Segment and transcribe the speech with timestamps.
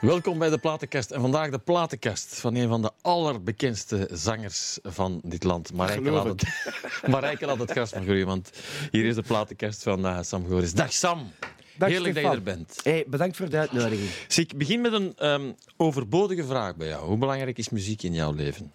[0.00, 1.10] Welkom bij de Platenkast.
[1.10, 5.72] En vandaag de Platenkast van een van de allerbekendste zangers van dit land.
[5.72, 6.44] Marijke laat het,
[7.10, 8.50] Marijke laat het gras maar groeien, want
[8.90, 10.74] hier is de Platenkast van uh, Sam Goris.
[10.74, 11.32] Dag Sam.
[11.78, 12.34] Dag, Heerlijk Stefan.
[12.34, 12.80] dat je er bent.
[12.82, 14.10] Hey, bedankt voor de uitnodiging.
[14.28, 17.06] Zie, ik begin met een ehm, overbodige vraag bij jou.
[17.06, 18.72] Hoe belangrijk is muziek in jouw leven?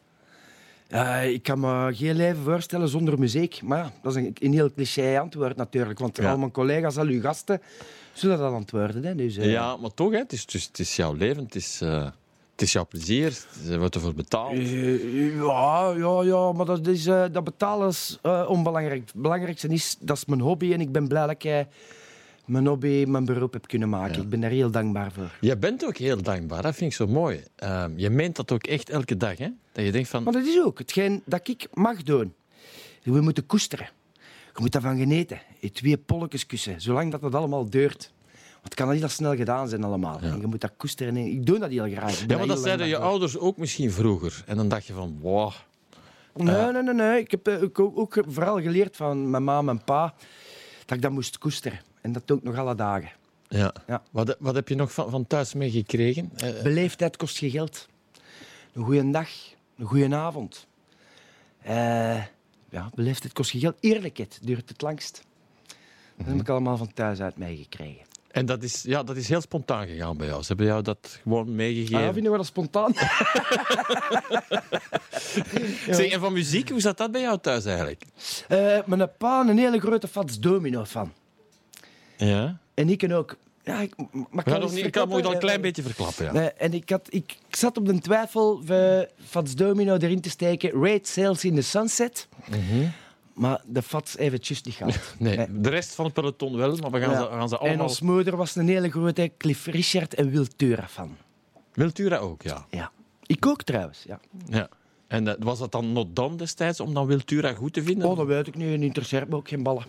[0.88, 3.62] Eh, ik kan me geen leven voorstellen zonder muziek.
[3.64, 6.00] Maar dat is een, een heel cliché antwoord natuurlijk.
[6.00, 6.32] Want Ja.
[6.32, 7.62] al mijn collega's, al uw gasten,
[8.14, 9.04] zullen dat antwoorden.
[9.04, 9.16] Hè?
[9.16, 11.80] Dus, eh, Ja, maar toch, hè, het, is, is, het is jouw leven, het is,
[11.82, 12.04] eh,
[12.52, 13.38] het is jouw plezier,
[13.70, 14.58] er wordt ervoor betaald.
[14.58, 19.02] ja, ja, ja, maar dat, is, dat betalen is onbelangrijk.
[19.06, 20.74] Het belangrijkste is, dat is mijn hobby.
[20.74, 21.60] En ik ben blij dat ik eh,
[22.46, 24.16] mijn hobby mijn beroep heb kunnen maken.
[24.16, 24.22] Ja.
[24.22, 25.32] Ik ben daar heel dankbaar voor.
[25.42, 27.44] Je bent ook heel dankbaar, dat vind ik zo mooi.
[27.56, 29.50] Ehm, je meent dat ook echt elke dag, hè?
[29.72, 30.24] Dat je denkt van...
[30.24, 32.34] Maar dat is ook hetgeen dat ik mag doen.
[33.04, 33.90] We moeten koesteren.
[34.56, 35.42] Je moet daarvan genieten.
[35.60, 38.14] Je twee polletjes kussen, zolang dat dat allemaal deurt.
[38.52, 40.20] Want het kan heel snel gedaan zijn allemaal.
[40.22, 41.16] En je moet dat koesteren.
[41.16, 42.26] En ik doe dat heel graag.
[42.28, 44.44] Ja, maar dat zeiden je ouders ook misschien vroeger.
[44.46, 45.52] En dan dacht je van, wow.
[46.34, 47.20] Nee, nee, nee, nee.
[47.20, 50.14] Ik heb eh, ook, ook, ook vooral geleerd van mijn ma en mijn pa
[50.86, 51.80] dat ik dat moest koesteren.
[52.06, 53.10] En dat doe ik nog alle dagen.
[53.48, 53.74] Ja.
[53.88, 54.04] Ja.
[54.12, 56.32] Wat, wat heb je nog van, van thuis meegekregen?
[56.36, 57.88] Eh, Beleefdheid kost je geld.
[58.74, 59.30] Een goede dag,
[59.78, 60.68] een goede avond.
[61.62, 62.24] Eh,
[62.70, 63.76] ja, beleefdheid kost je geld.
[63.80, 65.22] Eerlijkheid duurt het langst.
[66.18, 68.06] Dat heb ik allemaal van thuis uit meegekregen.
[68.32, 70.42] en dat is, ja, dat is heel spontaan gegaan bij jou.
[70.42, 71.98] Ze hebben jou dat gewoon meegegeven.
[71.98, 72.94] Ah, ja, vinden we dat spontaan?
[75.90, 78.04] Zeg, en van muziek, hoe zat dat bij jou thuis eigenlijk?
[78.48, 81.12] Eh, mijn pa een hele grote Fats Domino van.
[82.18, 82.58] Ja.
[82.74, 83.36] En ik ook.
[83.64, 83.94] Ja, ik,
[84.30, 86.26] maar kan nog eens niet, ik kan het nog verklappen, al een klein beetje verklappen.
[86.26, 86.32] Ja.
[86.32, 90.30] Nee, en ik, had, ik, ik zat op de twijfel van Fats Domino erin te
[90.30, 90.72] steken.
[90.84, 92.28] Raid Sales in the Sunset.
[93.34, 95.00] Maar de Fats juist niet gehad.
[95.20, 95.62] Nee, Nee.
[95.62, 97.22] de rest van het peloton wel, maar we gaan, Ja.
[97.22, 97.88] ze, gaan ze En allemaal...
[97.88, 101.18] ons moeder was een hele grote Cliff Richard en Wil Tura fan.
[101.74, 102.66] Wiltura ook, ja.
[102.70, 102.92] Ja.
[103.26, 104.04] Ik ook trouwens.
[104.08, 104.20] Ja.
[104.50, 104.70] ja.
[105.08, 108.10] En eh, was dat dan not done destijds, om dan Wiltura goed te vinden?
[108.10, 108.74] Oh, dat weet ik nu.
[108.74, 109.84] En interesseert me ook geen ballen.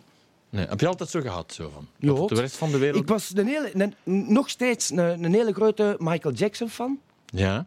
[0.50, 0.66] Nee.
[0.66, 1.52] Heb je altijd zo gehad?
[1.52, 1.86] Zo van?
[1.98, 2.26] Ja.
[2.26, 3.02] De rest van de wereld?
[3.02, 3.70] Ik was een hele,
[4.04, 6.98] een- nog steeds een, een hele grote Michael Jackson fan.
[7.26, 7.66] Ja.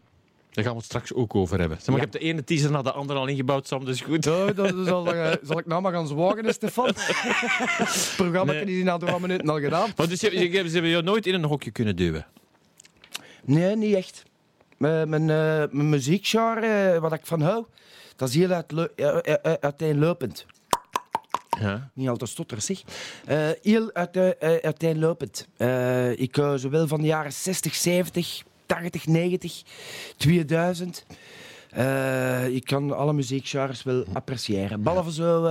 [0.50, 1.76] Daar gaan we het straks ook over hebben.
[1.78, 2.02] Zeg, maar Ja.
[2.02, 4.24] Je hebt de ene teaser na de andere al ingebouwd, Sam, dus goed.
[4.24, 6.86] Ja, dat zal, eh, zal ik nou maar gaan zwagen, Stefan.
[6.96, 8.64] Het programma Nee.
[8.64, 9.90] is in na drie minuten al gedaan.
[9.96, 12.26] Maar dus je, je, ze hebben je nooit in een hokje kunnen duwen?
[13.44, 14.22] Nee, niet echt.
[14.76, 17.64] Mijn, mijn, eh, mijn muziekgenre, eh, wat ik van hou,
[18.16, 20.46] dat is heel eh, eh, eh, uiteenlopend.
[21.60, 21.90] Ja.
[21.94, 22.82] Niet altijd stotter, zeg.
[23.26, 25.48] Eh, heel uit, eh, uiteenlopend.
[25.56, 29.62] Eh, ik hou zowel van de jaren 60, 70, 80, 90,
[30.16, 31.04] 2000.
[31.70, 34.82] Eh, ik kan alle muziekgenres wel appreciëren.
[34.82, 35.46] Behalve zo...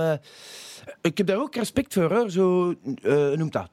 [1.00, 2.30] ik heb daar ook respect voor, hoor.
[2.30, 2.74] Zo,
[3.36, 3.70] noemt dat?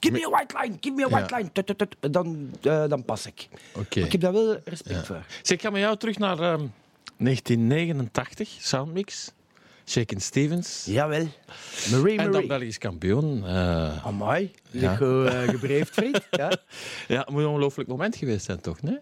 [0.00, 1.36] Give me a white line, give me a white Ja.
[1.36, 1.52] line.
[1.52, 2.12] Tut, tut, tut.
[2.12, 3.48] Dan, dan pas ik.
[3.74, 5.04] Maar ik heb daar wel respect Ja.
[5.04, 5.24] voor.
[5.42, 6.66] Zeg, ik ga met jou terug naar ehm,
[7.16, 9.32] 1989, Soundmix.
[9.86, 10.84] Shakin' Stevens.
[10.84, 11.26] Jawel.
[11.90, 12.46] Marie En dan Marie.
[12.48, 13.46] Belgisch kampioen.
[13.46, 14.50] eh Amai.
[14.70, 14.94] Je Ja.
[14.94, 16.20] gewoon eh, gebreefd, vriend.
[16.30, 16.52] Ja.
[17.08, 18.82] ja, het moet een ongelooflijk moment geweest zijn, toch?
[18.82, 18.98] Nee?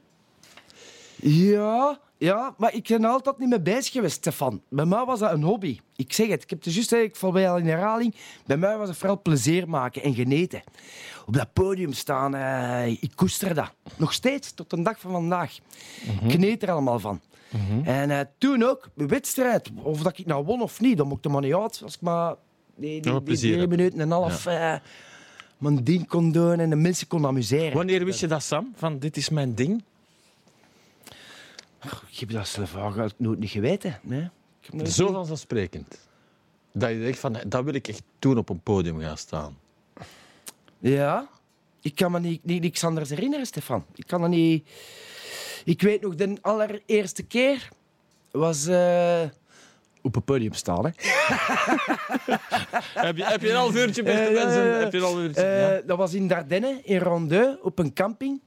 [1.16, 4.62] Ja, ja, maar ik ben altijd niet mee bezig geweest, Stefan.
[4.68, 5.78] Bij mij was dat een hobby.
[5.96, 8.14] Ik zeg het, ik heb het juist al in herhaling.
[8.46, 10.62] Bij mij was het vooral plezier maken en genieten.
[11.26, 13.72] Op dat podium staan, eh, ik koester dat.
[13.96, 15.56] Nog steeds, tot de dag van vandaag.
[16.24, 17.20] Ik geniet er allemaal van.
[17.84, 21.28] En eh, toen ook, de wedstrijd, of dat ik nou won of niet, dat maakte
[21.28, 21.80] me niet uit.
[21.82, 22.34] Als ik maar
[22.76, 24.74] die, die, drie minuten en een half eh,
[25.58, 27.76] mijn ding kon doen en de mensen kon amuseren.
[27.76, 28.72] Wanneer wist je dat, Sam?
[28.76, 29.84] Van dit is mijn ding?
[32.10, 33.98] Ik heb dat zelf eigenlijk nooit niet geweten.
[34.02, 34.20] Nee.
[34.60, 36.08] Ik heb nooit Zo vanzelfsprekend.
[36.72, 39.58] Dat je denkt van, dat wil ik echt toen op een podium gaan staan.
[40.78, 41.28] Ja,
[41.80, 43.84] ik kan me niet, niet, niks anders herinneren, Stefan.
[43.94, 44.68] Ik kan er niet...
[45.64, 47.68] Ik weet nog, de allereerste keer
[48.30, 49.20] was eh,
[50.02, 50.84] op een podium staan.
[50.84, 50.90] Hè.
[53.06, 54.78] heb, je, heb je een half uurtje, beste Eh, ja, mensen?
[54.78, 55.42] Heb je een half uurtje?
[55.42, 55.80] Eh, ja.
[55.86, 58.40] Dat was in Dardenne, in Rondeau, op een camping.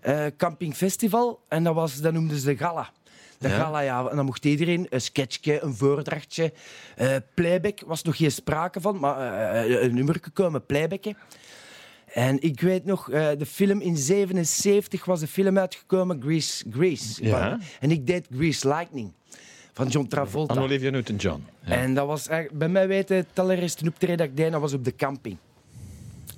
[0.00, 1.40] Eh campingfestival.
[1.48, 2.90] En dat, was, dat noemden ze de gala.
[3.38, 4.08] De gala, ja.
[4.08, 6.52] En dan mocht iedereen een sketchje, een voordrachtje.
[6.96, 11.16] eh playback was nog geen sprake van, maar eh, een nummer komen, playbacken.
[12.12, 16.64] En ik weet nog, eh, de film in 77 was de film uitgekomen, Grease.
[16.70, 17.24] Grease.
[17.24, 17.58] Ja.
[17.80, 19.12] En ik deed Grease Lightning
[19.72, 20.54] van John Travolta.
[20.54, 21.44] Aan Olivia Newton-John.
[21.64, 21.72] Ja.
[21.72, 24.84] En dat was bij mij weten, het allereerste optreden dat ik deed, dat was op
[24.84, 25.36] de camping.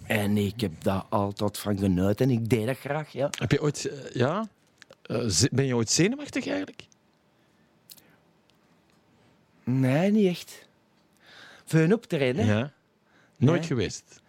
[0.06, 3.28] En ik heb daar altijd van genoten en ik deed dat graag, ja.
[3.38, 3.84] Heb je ooit...
[3.84, 4.48] eh, ja?
[5.02, 6.82] Eh, ben je ooit zenuwachtig eigenlijk?
[9.64, 10.68] Nee, niet echt.
[11.64, 12.46] Voor een optreden.
[12.46, 12.72] Ja.
[13.36, 13.68] Nooit Nee.
[13.68, 14.19] geweest.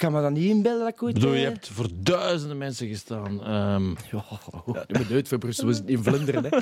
[0.00, 1.14] Kan me dat niet inbeelden dat ik ooit...
[1.14, 3.44] Bedoel, je eh, hebt voor duizenden mensen gestaan.
[3.44, 6.44] Ehm, Ja, ik ben nooit voor Brussel, we zitten in Vlaanderen.
[6.44, 6.58] Hè.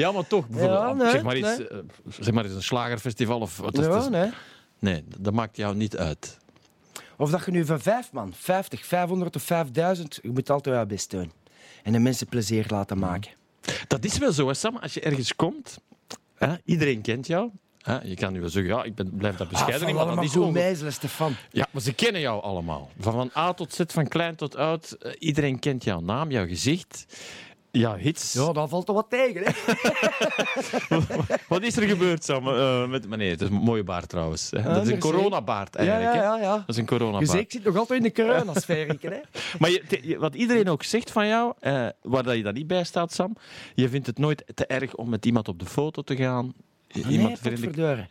[0.00, 0.48] ja, maar toch.
[0.48, 1.68] bijvoorbeeld, Ja, nee, zeg, maar iets, nee.
[1.68, 1.78] eh,
[2.08, 4.30] zeg maar eens een slagerfestival of wat is Ja, nee.
[4.78, 6.38] Nee, dat maakt jou niet uit.
[7.16, 10.86] Of dat je nu van vijf man, 50, 500 of 5000, je moet altijd wel
[10.86, 11.32] best doen.
[11.82, 13.30] En de mensen plezier laten maken.
[13.86, 14.76] Dat is wel zo, hè, Sam.
[14.76, 15.78] Als je ergens komt,
[16.34, 17.50] hè, iedereen kent jou.
[17.82, 19.88] Hè, je kan nu wel zeggen, ja, ik ben, blijf dat bescheiden.
[19.88, 21.34] ah, maar dat is meiselen, Stefan.
[21.50, 22.90] Ja, maar ze kennen jou allemaal.
[22.98, 24.90] Van, van A tot Z, van klein tot oud.
[24.92, 27.04] eh, iedereen kent jouw naam, jouw gezicht,
[27.70, 28.32] jouw hits.
[28.32, 29.50] Ja, daar valt er wat tegen, hè.
[31.48, 32.48] Wat is er gebeurd, Sam?
[32.48, 34.50] Eh, met, maar nee, het is een mooie baard trouwens.
[34.50, 34.62] Hè.
[34.62, 36.14] dat is een coronabaard Ja, eigenlijk.
[36.14, 36.42] ja, ja.
[36.42, 36.56] ja.
[36.56, 37.30] Dat is een coronabaard.
[37.30, 39.20] ziet, ik zit nog altijd in de coronasfeer, hè.
[39.58, 42.54] Maar je, te- je- wat iedereen ook zegt van jou, eh, waar dat je dan
[42.54, 43.36] niet bij staat, Sam,
[43.74, 46.52] je vindt het nooit te erg om met iemand op de foto te gaan.
[46.92, 47.76] Nee, iemand vriendelijk.
[47.76, 48.06] Je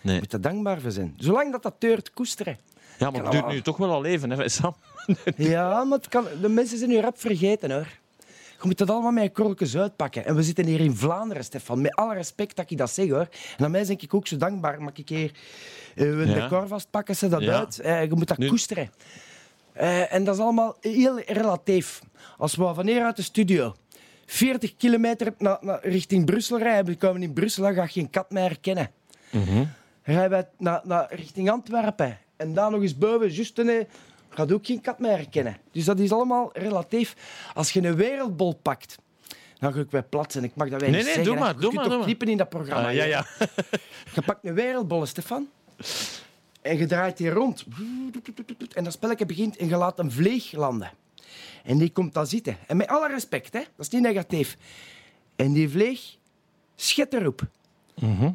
[0.00, 0.18] Nee.
[0.18, 1.14] moet er dankbaar voor zijn.
[1.18, 2.58] Zolang dat dat deurt, koesteren.
[2.98, 4.74] Ja, maar het duurt nu toch wel al even, hè, Sam?
[5.36, 7.86] Ja, maar het kan, de mensen zijn nu rap vergeten, hoor.
[8.60, 10.24] Je moet dat allemaal met korreltjes uitpakken.
[10.24, 11.80] En we zitten hier in Vlaanderen, Stefan.
[11.80, 13.28] Met alle respect dat ik dat zeg, hoor.
[13.58, 14.82] En aan mij denk ik ook zo dankbaar.
[14.82, 15.30] Mag ik hier
[15.94, 16.34] een Ja.
[16.34, 17.58] decor vastpakken, ze dat Ja.
[17.58, 17.80] uit.
[17.80, 18.90] Eh, je moet dat Nu- koesteren.
[19.72, 22.00] Eh, en dat is allemaal heel relatief.
[22.38, 23.74] Als we van hier uit de studio
[24.32, 28.10] 40 kilometer naar, naar, richting Brussel rijden, we komen in Brussel, dan ga je geen
[28.10, 28.90] kat meer herkennen.
[30.02, 33.84] Rijden wij naar, naar, richting Antwerpen en daar nog eens boven, juist een, eh,
[34.28, 35.56] gaat ook geen kat meer herkennen.
[35.72, 37.16] Dus dat is allemaal relatief.
[37.54, 38.98] Als je een wereldbol pakt,
[39.58, 40.44] dan ga ik weer plat zijn.
[40.44, 41.34] Ik mag dat wij Nee, niet nee, zeggen.
[41.34, 41.40] doe hè.
[41.40, 42.88] maar, Je doe kunt maar, doe knippen in dat programma.
[42.88, 43.26] Ah, ja, ja.
[44.14, 45.48] Je pakt een wereldbol, Stefan.
[46.62, 47.64] En je draait die rond.
[48.74, 50.90] En dat spelletje begint en je laat een vleeg landen.
[51.64, 52.56] En die komt dan zitten.
[52.66, 54.56] En met alle respect, hè, dat is niet negatief.
[55.36, 56.16] En die vleeg
[56.76, 57.42] schiet erop.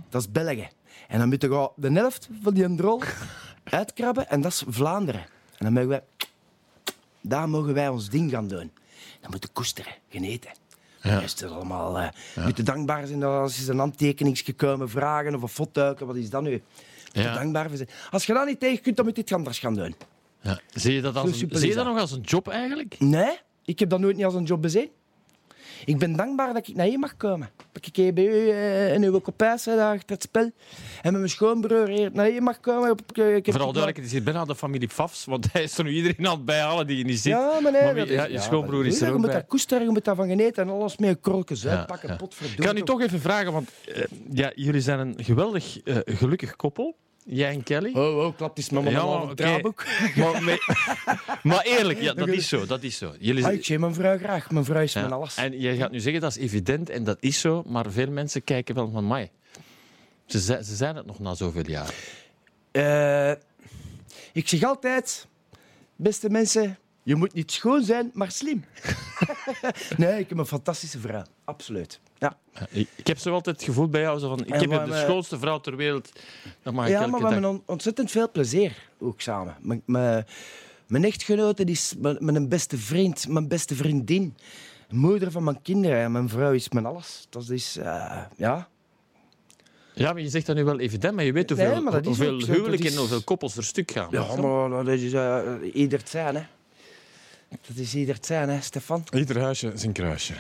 [0.10, 0.68] Dat is België.
[1.08, 3.02] En dan moet je de helft van die drol
[3.64, 4.30] uitkrabben.
[4.30, 5.22] En dat is Vlaanderen.
[5.58, 6.04] En dan mogen wij...
[7.22, 8.72] Daar mogen wij ons ding gaan doen.
[9.22, 10.52] Dan moeten we koesteren, genieten.
[11.02, 11.20] Ja.
[11.22, 12.00] Is het allemaal...
[12.00, 15.50] eh moeten dankbaar zijn dat als je een handtekening komen vragen of een
[16.06, 16.52] wat is dat nu?
[16.52, 17.34] Moet Ja.
[17.34, 17.90] dankbaar zijn.
[18.12, 19.96] Als je dat niet tegen kunt, dan moet je iets anders gaan doen.
[20.48, 20.60] Ja.
[20.74, 22.96] Zie, je dat als een, zie je dat nog als een job eigenlijk?
[23.00, 24.90] Nee, ik heb dat nooit niet als een job bezien.
[25.86, 27.50] Ik ben dankbaar dat ik naar hier mag komen.
[27.72, 30.44] Dat ik hier bij u eh, in uw kopijs daar achter het spel.
[30.44, 30.52] En
[31.02, 32.92] met mijn schoonbroer hier naar hier mag komen.
[32.92, 35.78] Ik, ik, heb Vooral duidelijk, het is hier bijna de familie Fafs, want hij is
[35.78, 37.32] er nu iedereen aan het bijhalen die je niet ziet.
[37.32, 37.84] Ja, maar nee.
[37.84, 39.36] Maar wie- dat is- ja, je schoonbroer is er Je ook moet bij.
[39.36, 42.10] dat koesteren, je moet daarvan genieten en alles met je krolletjes Ja, uitpakken.
[42.10, 42.16] ja.
[42.16, 42.60] Potverdorie.
[42.60, 46.56] Ik kan u toch even vragen, want eh, ja, jullie zijn een geweldig eh, gelukkig
[46.56, 46.96] koppel.
[47.30, 47.92] Jij en Kelly.
[47.94, 49.36] Oh, oh, klap eens met mijn Ja, oké.
[49.36, 49.86] draaiboek.
[50.16, 50.60] Maar, maar,
[51.44, 52.66] maar eerlijk, ja, dat is zo.
[52.66, 53.14] Dat is zo.
[53.20, 54.52] Jullie, ik zie mijn vrouw graag.
[54.52, 55.00] Mijn vrouw is ja.
[55.02, 55.36] mijn alles.
[55.36, 58.44] En jij gaat nu zeggen dat is evident en dat is zo, maar veel mensen
[58.44, 59.32] kijken wel van mij.
[60.26, 61.94] Ze, ze zijn het nog na zoveel jaar.
[62.72, 63.32] Eh,
[64.34, 65.28] ik zeg altijd,
[65.96, 66.78] beste mensen,
[67.08, 68.66] je moet niet schoon zijn, maar slim.
[69.98, 71.24] nee, ik heb een fantastische vrouw.
[71.44, 72.00] Absoluut.
[72.18, 72.38] Ja,
[72.70, 75.40] Ik, heb zo altijd het gevoel bij jou zo van, ik heb de we- schoonste
[75.40, 76.12] vrouw ter wereld.
[76.64, 79.56] Dat mag ja elke maar we hebben on- ontzettend veel plezier ook samen.
[80.86, 84.36] Mijn, echtgenote die is mijn, mijn beste vriend, mijn beste vriendin.
[84.90, 87.28] Moeder van mijn kinderen en mijn vrouw is mijn alles.
[87.30, 88.68] Dat is, eh, ja.
[89.94, 92.02] Ja, maar je zegt dat nu wel evident, maar je weet Nee, hoeveel, maar dat
[92.02, 94.08] is hoeveel huwelijken is- en hoeveel koppels er stuk gaan.
[94.12, 95.42] Ja, maar dat is eh,
[95.74, 96.42] ieder het zijn, hè.
[97.50, 99.04] Dat is ieder het zijn, hè, Stefan.
[99.14, 100.34] Ieder huisje zijn kruisje.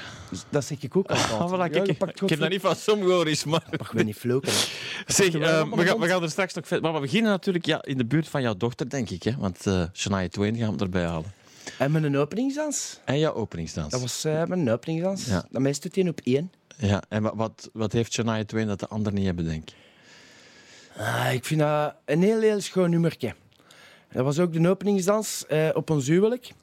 [0.49, 1.31] Dat zeg ik ook altijd.
[1.31, 3.63] Ah, voilà, Ja, ik, heb dat niet van som gehoord, is, maar...
[3.77, 4.51] Mag me niet floken.
[5.05, 6.91] Zeg, eh, we, gaan, we gaan er straks nog verder.
[6.91, 9.23] Maar we beginnen natuurlijk ja, in de buurt van jouw dochter, denk ik.
[9.23, 9.35] Hè?
[9.37, 11.33] Want eh Shania Twain gaan we erbij halen.
[11.77, 12.99] En met een openingsdans.
[13.05, 13.91] En jouw openingsdans.
[13.91, 15.25] Dat was eh, mijn openingsdans.
[15.25, 15.45] Ja.
[15.49, 16.51] Dat meest doet hij op één.
[16.77, 19.75] Ja, en wat, wat, heeft Shania Twain dat de anderen niet hebben, denk ik?
[20.97, 23.33] Ah, ik vind dat een heel, heel schoon nummertje.
[24.11, 26.53] Dat was ook de openingsdans eh, op ons huwelijk.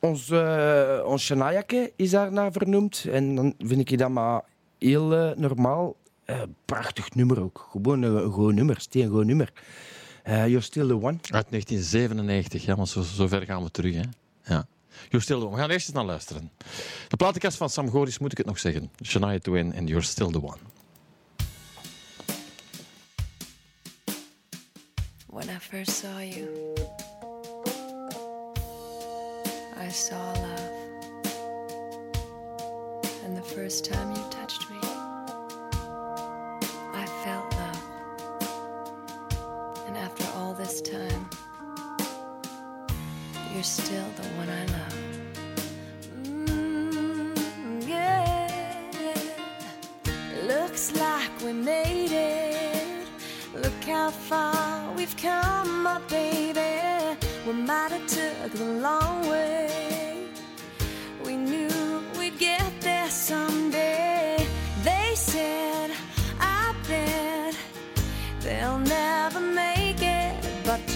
[0.00, 3.06] Ons, eh ons Shaniake is daar naar vernoemd.
[3.10, 4.42] En dan vind ik dat maar
[4.78, 5.96] heel eh, normaal.
[6.24, 7.68] Eh, prachtig nummer ook.
[7.70, 8.80] Gewoon een, goed nummer.
[8.80, 9.52] Steen goed nummer.
[10.22, 11.18] Eh You're Still The One.
[11.30, 13.94] Uit 1997, ja, want zo, zo ver gaan we terug.
[13.94, 14.02] Hè?
[14.44, 14.66] Ja.
[15.08, 15.54] You're Still the One.
[15.54, 16.50] We gaan eerst eens naar luisteren.
[17.08, 18.90] De platenkast van Sam Goris, moet ik het nog zeggen.
[19.02, 20.58] Shania Twain en You're Still the One.
[25.26, 26.74] When I first saw you,
[29.78, 30.70] I saw love.
[33.24, 34.65] And the first time you touched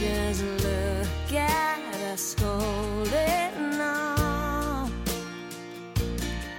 [0.00, 4.90] just look at us holding on.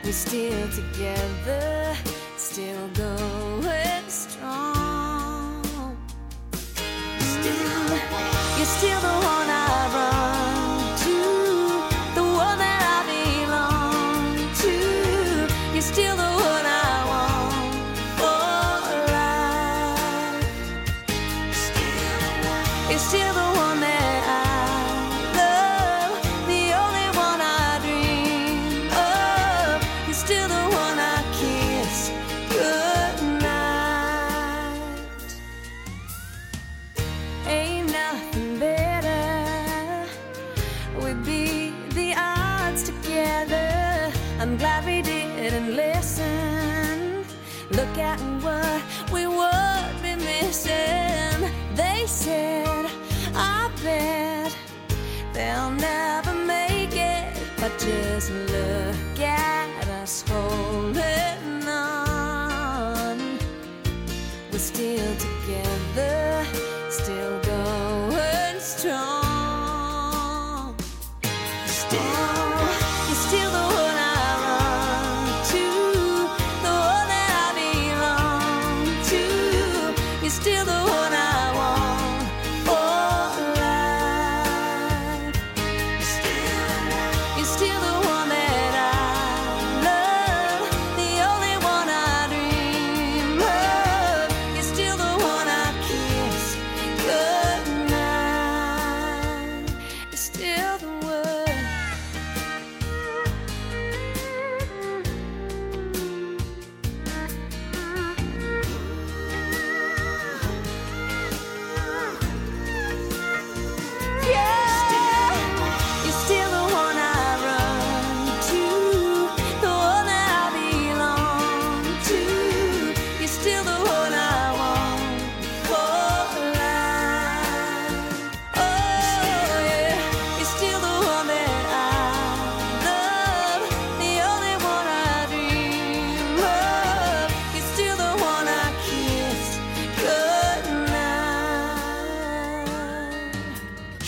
[0.03, 1.95] We're still together,
[2.37, 5.63] still going strong.
[7.19, 7.97] Still,
[8.57, 9.40] you're still the one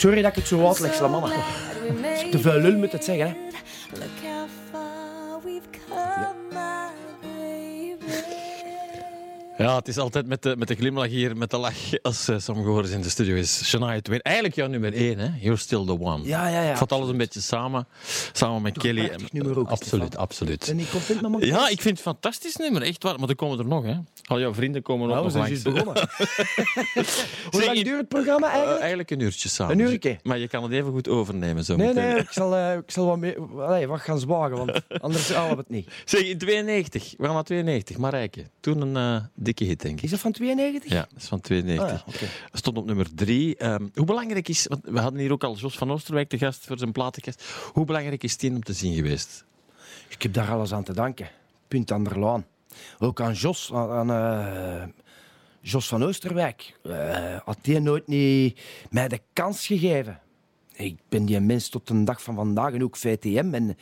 [0.04, 1.36] Sorry dat ik het zo uitleg, Slamanna.
[2.32, 3.34] Te veel lul moet het zeggen, hè.
[9.64, 12.36] Ja, het is altijd met de, met de glimlach hier, met de lach, als uh,
[12.40, 13.66] Sam Goris in de studio is.
[13.70, 15.28] Shania Twain, eigenlijk jouw nummer één, hè?
[15.40, 16.24] You're still the one.
[16.26, 16.78] Ja, ja, ja.
[16.78, 17.88] Vat alles een beetje samen,
[18.32, 19.00] samen met Kelly.
[19.02, 20.22] een prachtig nummer ook, absoluut, Stefan.
[20.24, 20.76] absoluut.
[20.92, 23.20] Content met mijn Ja, ik vind het een fantastisch nummer, echt waar.
[23.20, 23.96] Maar er komen er nog, hè?
[24.24, 25.64] Al jouw vrienden komen Nou, we nog zijn langs.
[25.64, 26.10] juist begonnen.
[27.52, 28.80] Hoe lang duurt het programma Eh, eigenlijk?
[28.80, 29.80] eigenlijk een uurtje samen.
[29.80, 30.18] Een uurtje?
[30.24, 32.04] Maar je kan het even goed overnemen zo Nee, meteen.
[32.10, 35.52] nee, ik zal, eh, ik zal wat, mee, allee, wat gaan zwagen, want anders halen
[35.56, 35.88] we het niet.
[36.06, 38.44] Zeg, in 92, we gaan naar 92, Marijke.
[38.60, 40.04] Toen een dikke hit, denk ik.
[40.04, 40.92] Is dat van 92?
[40.92, 42.06] Ja, dat is van 92.
[42.06, 42.28] Ah, ja.
[42.52, 43.56] Stond op nummer drie.
[43.56, 46.66] Ehm, hoe belangrijk is, want we hadden hier ook al Jos van Oosterwijk te gast
[46.66, 47.44] voor zijn platenkast.
[47.74, 49.46] Hoe belangrijk is die om te zien geweest?
[50.10, 51.30] Ik heb daar alles aan te danken.
[51.68, 52.46] Punt aan de laan.
[53.00, 54.88] Ook aan Jos, aan, aan, eh,
[55.60, 56.80] Jos van Oosterwijk.
[56.84, 60.20] Eh, had die nooit niet mij de kans gegeven.
[60.74, 63.54] Ik ben die mens tot de dag van vandaag en ook VTM.
[63.54, 63.78] En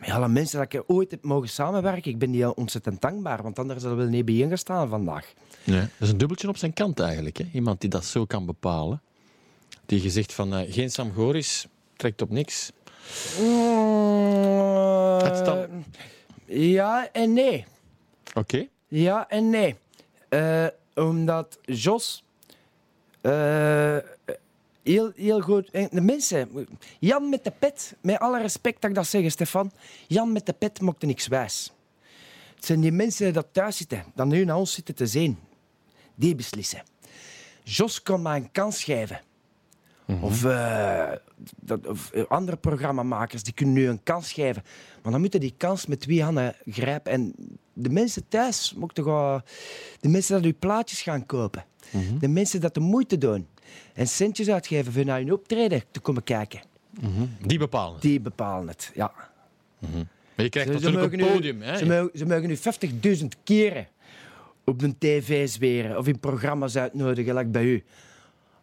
[0.00, 3.42] met alle mensen dat ik ooit heb mogen samenwerken, ik ben die ontzettend dankbaar.
[3.42, 5.32] Want anders hadden we er niet bijeengestaan vandaag.
[5.64, 5.80] Nee.
[5.80, 7.36] Dat is een dubbeltje op zijn kant eigenlijk.
[7.38, 7.44] Hè?
[7.52, 9.02] Iemand die dat zo kan bepalen.
[9.86, 11.66] Die gezegd van eh, geen Sam Goris,
[11.96, 12.72] trekt op niks.
[15.22, 15.68] Het stand-
[16.46, 17.64] Ja en nee.
[18.34, 18.66] Oké.
[18.88, 19.76] Ja en nee.
[20.28, 22.24] Eh, omdat Jos
[23.20, 23.96] eh,
[24.82, 25.70] heel, heel goed...
[25.70, 26.68] en De mensen...
[26.98, 29.72] Jan met de pet, met alle respect dat ik dat zeg, Stefan.
[30.06, 31.72] Jan met de pet maakte niks wijs.
[32.54, 35.38] Het zijn die mensen die thuis zitten, die nu naar ons zitten te zien.
[36.14, 36.82] Die beslissen.
[37.62, 39.20] Jos kon mij een kans geven.
[40.20, 41.12] Of, eh,
[41.60, 44.62] dat, of eh, andere programmamakers die kunnen nu een kans geven.
[45.02, 47.12] Maar dan moeten die kans met twee handen grijpen.
[47.12, 47.34] En
[47.72, 49.42] de mensen thuis, mochten gewoon,
[50.00, 51.64] de mensen dat uw plaatjes gaan kopen.
[52.18, 53.46] De mensen dat de moeite doen.
[53.94, 56.60] En centjes uitgeven voor naar hun optreden te komen kijken.
[57.46, 58.00] Die bepalen.
[58.00, 59.12] Die bepalen het, ja.
[60.34, 61.62] Maar je krijgt Ze, natuurlijk mogen een nu- podium.
[61.62, 61.76] Hè?
[61.76, 62.56] Ze mogen, ze mogen nu
[63.20, 63.86] 50.000 keren
[64.64, 67.84] op de tv zweren of in programma's uitnodigen, gelijk bij u.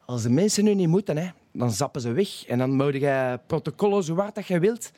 [0.05, 2.45] Als de mensen nu niet moeten, hè, dan zappen ze weg.
[2.45, 4.91] En dan moet je protocollen zo hard dat je wilt.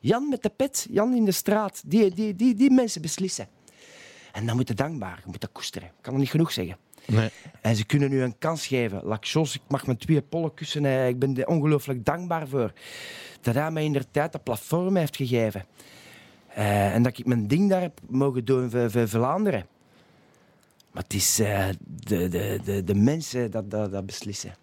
[0.00, 3.48] Jan met de pet, Jan in de straat, die, die, die, die mensen beslissen.
[4.32, 5.88] En dan moet je dankbaar, je moet dat koesteren.
[5.88, 6.76] Ik kan er niet genoeg zeggen.
[7.12, 7.30] Nee.
[7.60, 9.18] En ze kunnen nu een kans geven.
[9.20, 10.84] Jos, ik mag mijn twee pollen kussen.
[10.84, 12.72] eh, Ik ben er ongelooflijk dankbaar voor.
[13.40, 15.64] Dat hij mij in de tijd dat platform heeft gegeven.
[16.48, 19.66] Eh, en dat ik mijn ding daar heb mogen doen voor, voor Vlaanderen.
[20.90, 24.54] Maar het is eh, de, de, de, de mensen dat, dat, dat beslissen.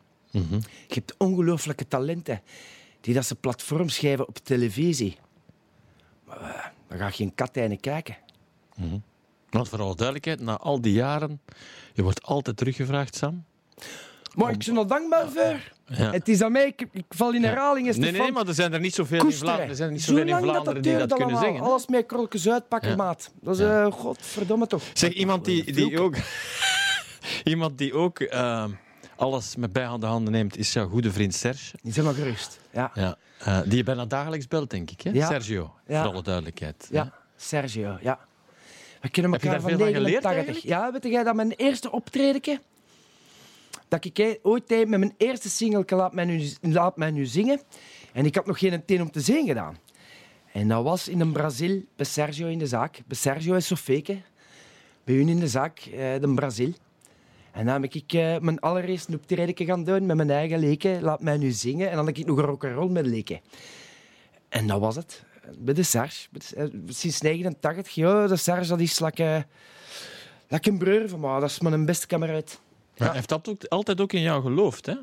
[0.87, 2.41] Je hebt ongelooflijke talenten
[3.01, 5.17] die dat ze platforms geven op televisie.
[6.25, 8.17] Maar dan ga je geen kat kijken.
[9.55, 11.41] Want voor alle duidelijkheid, na al die jaren,
[11.93, 13.43] je wordt altijd teruggevraagd, Sam.
[14.35, 15.59] Maar ik ben er dankbaar voor.
[15.97, 16.11] Ja.
[16.11, 17.95] Het is aan mij, ik, ik val in herhaling.
[17.95, 19.45] Nee, nee, maar er zijn er niet zoveel in Koesteren.
[19.53, 21.41] Vlaanderen, er zijn er niet zoveel in Zolang dat Vlaanderen die dat kunnen allemaal.
[21.43, 21.59] zeggen.
[21.63, 21.69] hè.
[21.71, 22.95] Alles met krolletjes uitpakken, Ja.
[22.95, 23.31] maat.
[23.41, 23.85] Dat is, Ja.
[23.85, 24.83] eh, godverdomme toch.
[24.93, 26.15] Zeg, iemand die, die ook,
[27.43, 28.65] iemand die ook eh,
[29.15, 31.75] alles met bijhanden handen neemt, is jouw goede vriend Serge.
[31.81, 32.59] Die zijn maar gerust.
[32.71, 32.91] Ja.
[32.93, 33.17] Ja.
[33.39, 35.01] eh, die je bijna dagelijks belt, denk ik.
[35.01, 35.09] Hè?
[35.09, 35.27] Ja.
[35.27, 36.03] Sergio, Ja.
[36.03, 36.87] voor alle duidelijkheid.
[36.91, 38.19] ja, Sergio, ja.
[39.05, 40.63] We kennen Heb je elkaar daar van veel van geleerd 89.
[40.63, 42.59] Ja, weet jij dat mijn eerste optredetje...
[43.87, 47.61] Dat ik ooit met mijn eerste single Laat mij, nu, Laat mij nu zingen.
[48.13, 49.77] En ik had nog geen teen om te zingen gedaan.
[50.51, 52.99] En dat was in een Brazil bij Sergio in de zaak.
[53.07, 54.17] Bij Sergio en Sofeke.
[55.03, 56.73] Bij hun in de zaak, eh, de Brazil.
[57.51, 61.01] En dan heb ik eh, mijn allereerste optreden gaan doen met mijn eigen leken.
[61.01, 61.89] Laat mij nu zingen.
[61.89, 63.39] En dan had ik nog een rock'n'roll met leken.
[64.49, 65.23] En dat was het.
[65.57, 66.09] Bij de
[66.55, 67.93] eh, Sinds 89.
[67.95, 69.41] Ja, de Serge dat is like, eh,
[70.47, 71.39] like een broer van mij.
[71.39, 72.59] Dat is mijn beste kameraad.
[72.97, 74.95] Maar hij heeft dat ook, altijd ook in jou geloofd, hè?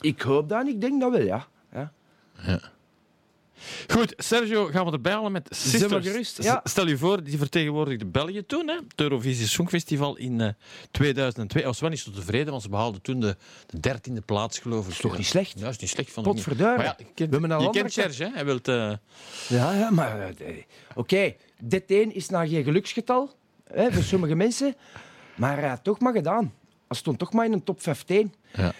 [0.00, 1.46] Ik hoop dat en ik denk dat wel, ja.
[1.72, 1.92] ja.
[3.88, 6.36] Goed, Sergio gaan we erbij halen met Sisters.
[6.36, 6.60] ja.
[6.64, 8.74] Stel je voor, die vertegenwoordigde België toen, hè?
[8.74, 10.48] het Eurovisie Songfestival in eh,
[10.90, 11.60] 2002.
[11.62, 14.84] Hij was wel niet zo tevreden, want ze behaalden toen de, de dertiende plaats, geloof
[14.86, 14.90] ik.
[14.92, 15.58] is toch niet slecht?
[15.58, 16.12] Ja, is niet slecht.
[16.12, 16.76] Van Potverduiven.
[16.84, 18.30] Maar ja, je kent, We je kent Serge, hè?
[18.34, 18.68] Hij wilt...
[18.68, 18.92] eh,
[19.48, 20.20] Ja, ja maar...
[20.20, 20.54] eh,
[20.94, 23.34] Oké, dit één is nou geen geluksgetal
[23.72, 24.74] hè, voor sommige mensen.
[25.34, 26.52] Maar eh, toch maar gedaan.
[26.88, 28.34] Hij stond toch maar in een top 15.
[28.52, 28.72] ja.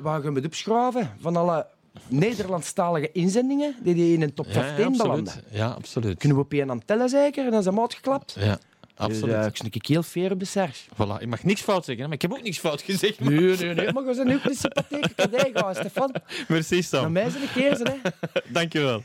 [0.00, 1.16] Waar gaan we het opschrijven?
[1.20, 1.66] Van alle
[2.08, 5.26] Nederlandstalige inzendingen die die in een top Ja, 15 ja, belanden.
[5.26, 5.44] absoluut.
[5.52, 6.18] Ja, absoluut.
[6.18, 7.44] Kunnen we op één aan tellen zeker?
[7.44, 8.36] En dan is hem uitgeklapt.
[8.38, 8.58] Ja, Dus,
[8.96, 9.34] absoluut.
[9.34, 10.84] eh, ik snap ik heel fair op de Serge.
[10.94, 11.20] Voilà.
[11.20, 13.20] Je mag niks fout zeggen, maar ik heb ook niks fout gezegd.
[13.20, 13.92] maar- Nee, nee, nee.
[13.92, 16.14] Maar we zijn ook een sympathieke collega, Stefan.
[16.48, 17.12] Merci, Naar Sam.
[17.12, 18.10] mij zijn de keer, ze, hè.
[18.52, 19.02] Dankjewel.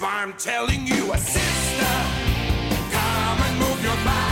[0.00, 1.94] Why I'm telling you, a sister,
[2.90, 4.29] come and move your body,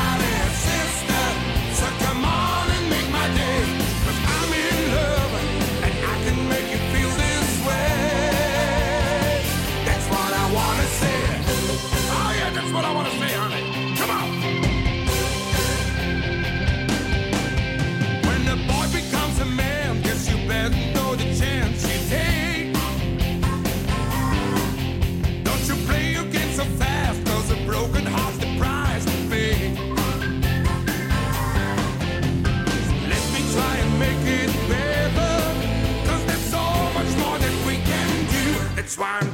[38.99, 39.28] Swarm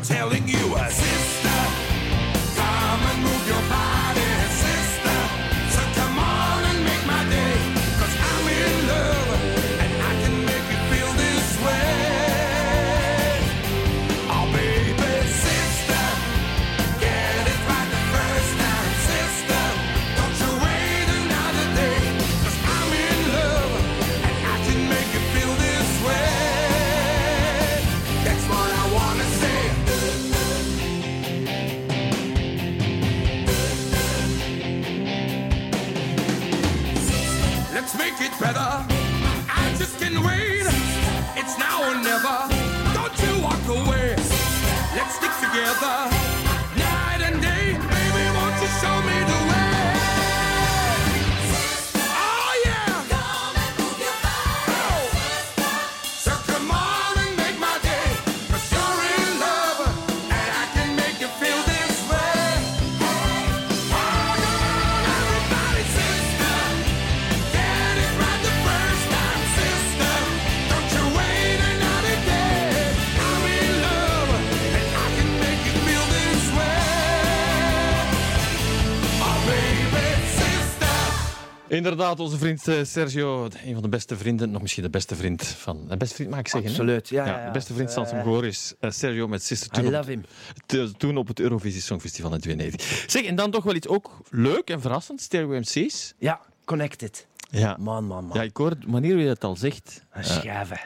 [81.75, 85.45] Inderdaad, onze vriend eh, Sergio, een van de beste vrienden, nog misschien de beste vriend
[85.47, 85.89] van...
[85.89, 86.71] De beste vriend, mag ik zeggen?
[86.71, 87.27] Absoluut, ja.
[87.27, 87.51] ja, de ja.
[87.51, 90.25] beste vriend van Goor is eh, Sergio met Sister I toen love op, him.
[90.67, 93.05] te- toen op het Eurovisie Songfestival in 92.
[93.07, 96.15] Zeg, en dan toch wel iets ook leuk en verrassend, Stereo MC's.
[96.19, 97.27] Ja, connected.
[97.51, 97.77] Ja.
[97.81, 98.37] Man, man, man.
[98.37, 100.03] Ja, ik hoor de manier hoe je het al zegt.
[100.13, 100.81] Een schijven.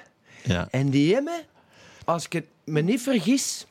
[0.44, 0.68] Ja.
[0.70, 1.40] En die hebben,
[2.04, 3.66] als ik het me niet vergis,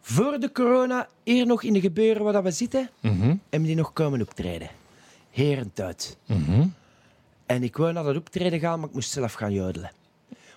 [0.00, 3.92] voor de corona hier nog in de gebeuren waar dat we zitten, hebben die nog
[3.92, 4.70] komen optreden.
[5.36, 6.16] Herentuit.
[6.26, 6.66] Mhm.
[7.46, 9.90] En ik wou naar dat optreden gaan, maar ik moest zelf gaan jodelen.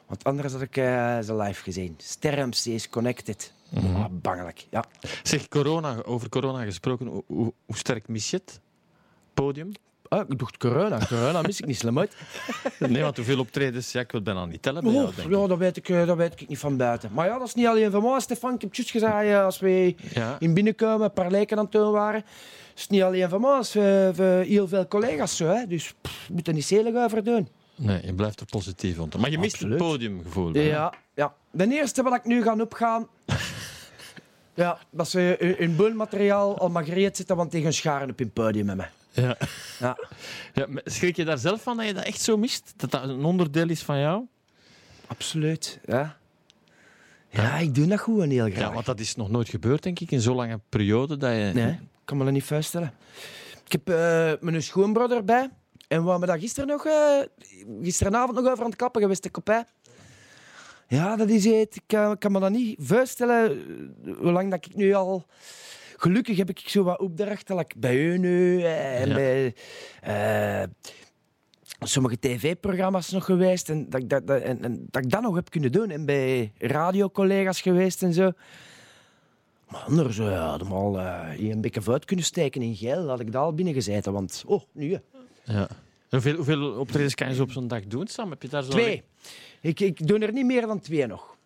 [0.06, 1.96] Want anders had ik eh, ze live gezien.
[1.98, 3.54] Ster MC is connected.
[3.70, 3.96] Mhm.
[3.96, 4.84] Ah, bangelijk, ja.
[5.24, 8.60] Zeg, corona, over corona gesproken, hoe, hoe, hoe sterk mis je het?
[9.34, 9.72] Podium?
[10.10, 11.00] Ah, ik dacht corona.
[11.08, 12.16] Corona mis ik niet slim uit.
[12.80, 13.92] Nee, want hoeveel optredens?
[13.92, 16.18] Ja, ik wil bijna niet tellen bij jou, denk ja, dat weet, ik, eh, dat
[16.18, 17.10] weet ik niet van buiten.
[17.14, 18.54] Maar ja, dat is niet alleen van mij, Stefan.
[18.54, 20.36] Ik heb juist gezegd, eh, als we Ja.
[20.40, 22.24] in binnenkomen een paar lijken aan het doen waren,
[22.76, 25.46] is het niet alleen van mij, is eh, voor heel veel collega's zo.
[25.48, 25.68] Hè.
[25.68, 27.48] Dus pff, we moeten er niet zelig over doen.
[27.76, 29.20] Nee, je blijft er positief onder.
[29.20, 29.80] Maar je mist Absoluut.
[29.80, 30.54] het podiumgevoel.
[30.54, 30.60] hè?
[30.62, 31.34] Ja, ja.
[31.52, 33.08] De eerste wat ik nu ga opgaan,
[34.54, 38.66] ja, dat ze hun- boelmateriaal al maar gereed zitten, want tegen scharen op hun podium
[38.66, 38.84] met me.
[39.22, 39.38] Ja.
[39.80, 39.98] Ja.
[40.54, 42.74] Ja, schrik je daar zelf van dat je dat echt zo mist?
[42.76, 44.24] Dat dat een onderdeel is van jou?
[45.08, 46.18] Absoluut, ja.
[47.30, 48.58] Ja, ik doe dat gewoon heel graag.
[48.68, 51.18] Ja, want dat is nog nooit gebeurd, denk ik, in zo'n lange periode.
[51.18, 51.52] Dat je...
[51.54, 52.94] Nee, ik kan me dat niet voorstellen.
[53.66, 55.50] Ik heb eh, mijn schoonbroer erbij.
[55.88, 57.20] En we waren daar gisteren nog, eh,
[57.84, 59.64] gisteravond nog over aan het kappen geweest, de kopij.
[60.88, 61.76] Ja, dat is het.
[61.76, 63.52] Ik kan, ik kan me dat niet voorstellen.
[64.06, 65.26] eh, Hoe lang dat ik nu al...
[66.00, 68.62] Gelukkig heb ik zo wat opdrachten, like bij u nu.
[68.62, 69.54] eh, En bij
[70.02, 70.64] eh,
[71.80, 73.70] sommige tv-programma's nog geweest.
[73.70, 75.90] En dat, ik dat, dat, en, en dat ik dat nog heb kunnen doen.
[75.90, 78.32] En bij radiocollega's geweest en zo.
[79.70, 83.08] Maar anders, ja, had hem al hier een beetje vooruit kunnen steken in geel.
[83.08, 84.14] Had ik daar al binnen gezeten.
[84.14, 84.98] Want, oh, nu.
[85.44, 85.68] Ja.
[86.10, 88.30] Hoeveel, hoeveel optredens kan je op zo'n dag doen, Sam?
[88.30, 89.04] Heb je daar zo Twee.
[89.62, 91.38] Ik, ik doe er niet meer dan twee nog.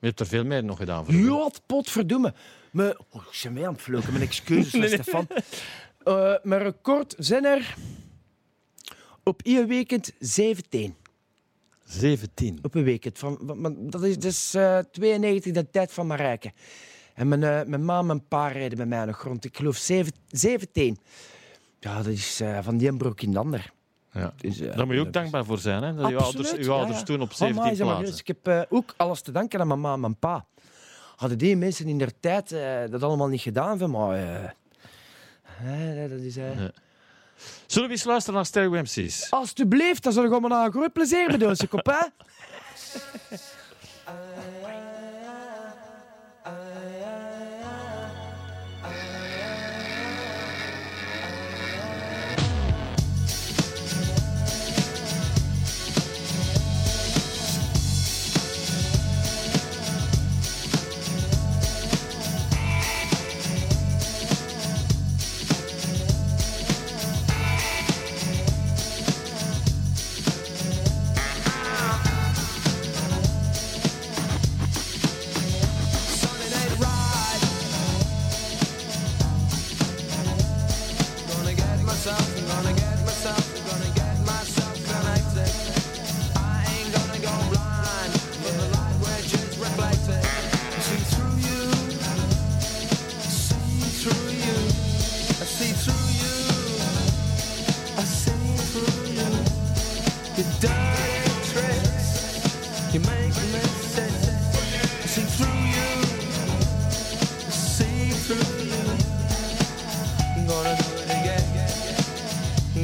[0.00, 1.14] Je hebt er veel meer nog gedaan voor.
[1.14, 2.34] Ja, potverdomme.
[2.74, 4.12] Me, oh, ik ben mee aan het vloeken.
[4.12, 5.26] Mijn excuses, nee, Stefan.
[6.04, 7.74] Eh, mijn record zijn er
[9.24, 10.94] op één weekend 17.
[11.84, 12.58] 17.
[12.62, 13.18] Op een weekend.
[13.18, 16.52] Van, van- van- dat is dus eh 92 de tijd van Marijke.
[17.14, 19.44] En mijn, eh, mijn ma en mijn pa rijden bij mij nog rond.
[19.44, 20.98] Ik geloof zeven- 17.
[21.80, 23.72] Ja, dat is eh, van die een broek in de ander.
[24.12, 24.34] Ja.
[24.36, 25.94] Dus, eh, Daar moet je ook dankbaar voor zijn, hè?
[25.94, 27.04] Dat je ouders, Absoluut, je ja, ouders ja.
[27.04, 28.24] toen op Oh, 17 amai, zeg maar, plaatsen.
[28.24, 30.46] dus ik heb eh, ook alles te danken aan mijn ma en mijn pa.
[31.24, 34.44] Hadden die mensen in der tijd eh, dat allemaal niet gedaan van maar eh,
[36.04, 36.70] eh, dat is, eh, Ja.
[37.66, 39.30] Zullen we eens luisteren naar Stereo MC's?
[39.30, 42.06] Alsjeblieft, dat zal ik allemaal een groot plezier kop, hè?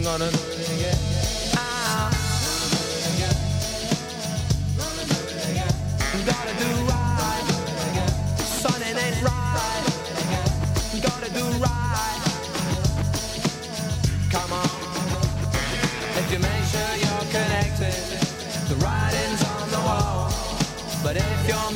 [0.02, 0.98] gonna do it again.
[6.26, 7.44] Gotta do right.
[8.86, 9.84] Ain't right.
[11.02, 12.20] Gotta do right.
[14.30, 14.70] Come on.
[16.18, 17.94] If you make sure you're connected,
[18.68, 20.32] the writing's on the wall.
[21.02, 21.70] But if your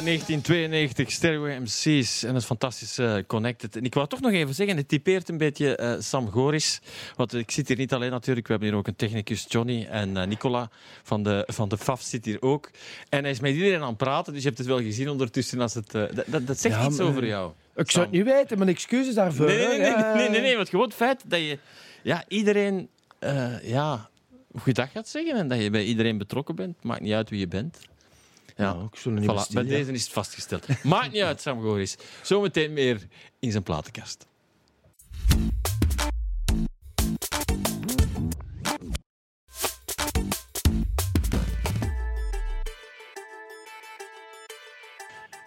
[0.00, 3.76] 1992, Stereo MC's en het fantastische eh, Connected.
[3.76, 6.80] En ik wou toch nog even zeggen, het typeert een beetje eh, Sam Goris.
[7.16, 10.16] Want ik zit hier niet alleen natuurlijk, we hebben hier ook een technicus Johnny en
[10.16, 10.70] eh, Nicola
[11.02, 12.70] van de, van de FAF zit hier ook.
[13.08, 15.60] En hij is met iedereen aan het praten, dus je hebt het wel gezien ondertussen.
[15.60, 17.52] Als het, eh, dat, dat, zegt Ja, iets maar- over jou.
[17.74, 19.46] Ik zou het niet weten, mijn excuses daarvoor.
[19.46, 21.58] Nee, nee, nee, nee, nee, want gewoon het feit dat je
[22.02, 24.10] ja, iedereen eh ja,
[24.58, 27.48] goeiedag gaat zeggen en dat je bij iedereen betrokken bent, maakt niet uit wie je
[27.48, 27.78] bent.
[28.62, 29.66] Ja, ik zal niet voilà, besteden.
[29.66, 30.66] bij deze is het vastgesteld.
[30.82, 31.96] Maakt niet uit, Sam Goris.
[32.22, 33.06] Zometeen meer
[33.38, 34.26] in zijn platenkast.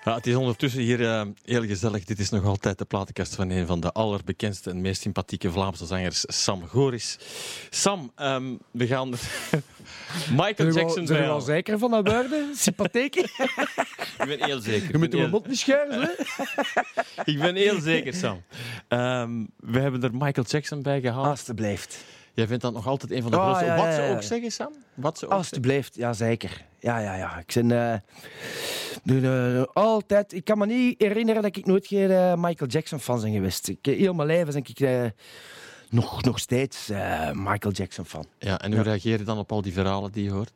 [0.05, 2.03] Ja, het is ondertussen hier eh, heel gezellig.
[2.03, 5.85] Dit is nog altijd de platenkast van een van de allerbekendste en meest sympathieke Vlaamse
[5.85, 7.17] zangers, Sam Goris.
[7.69, 9.09] Sam, ehm, we gaan
[10.41, 11.41] Michael Jackson ben je bij wel halen.
[11.45, 12.55] zeker van dat woorden?
[12.65, 13.15] Sympathieek?
[13.15, 14.91] Ik ben heel zeker.
[14.91, 16.09] Je moet je heel- mond niet schuiven?
[17.33, 18.41] Ik ben heel zeker, Sam.
[18.87, 21.25] Ehm, we hebben er Michael Jackson bij gehaald.
[21.27, 21.97] Alsjeblieft.
[22.35, 23.65] Jij vindt dat nog altijd een van de Ah, grootste.
[23.65, 24.73] ja, Wat ja, ze ook zeggen, Sam?
[24.93, 25.31] Wat ze ook.
[25.31, 26.65] Alsjeblieft, ja zeker.
[26.79, 27.37] Ja, ja, ja.
[27.37, 27.99] Ik ben eh,
[29.03, 30.33] de- eh, altijd...
[30.33, 33.67] Ik kan me niet herinneren dat ik nooit geen eh, Michael Jackson fan ben geweest.
[33.67, 35.03] Ik, heel mijn leven ben ik eh,
[35.89, 38.25] nog, nog steeds eh, Michael Jackson fan.
[38.39, 40.51] Ja, en hoe reageer je dan op al die verhalen die je hoort?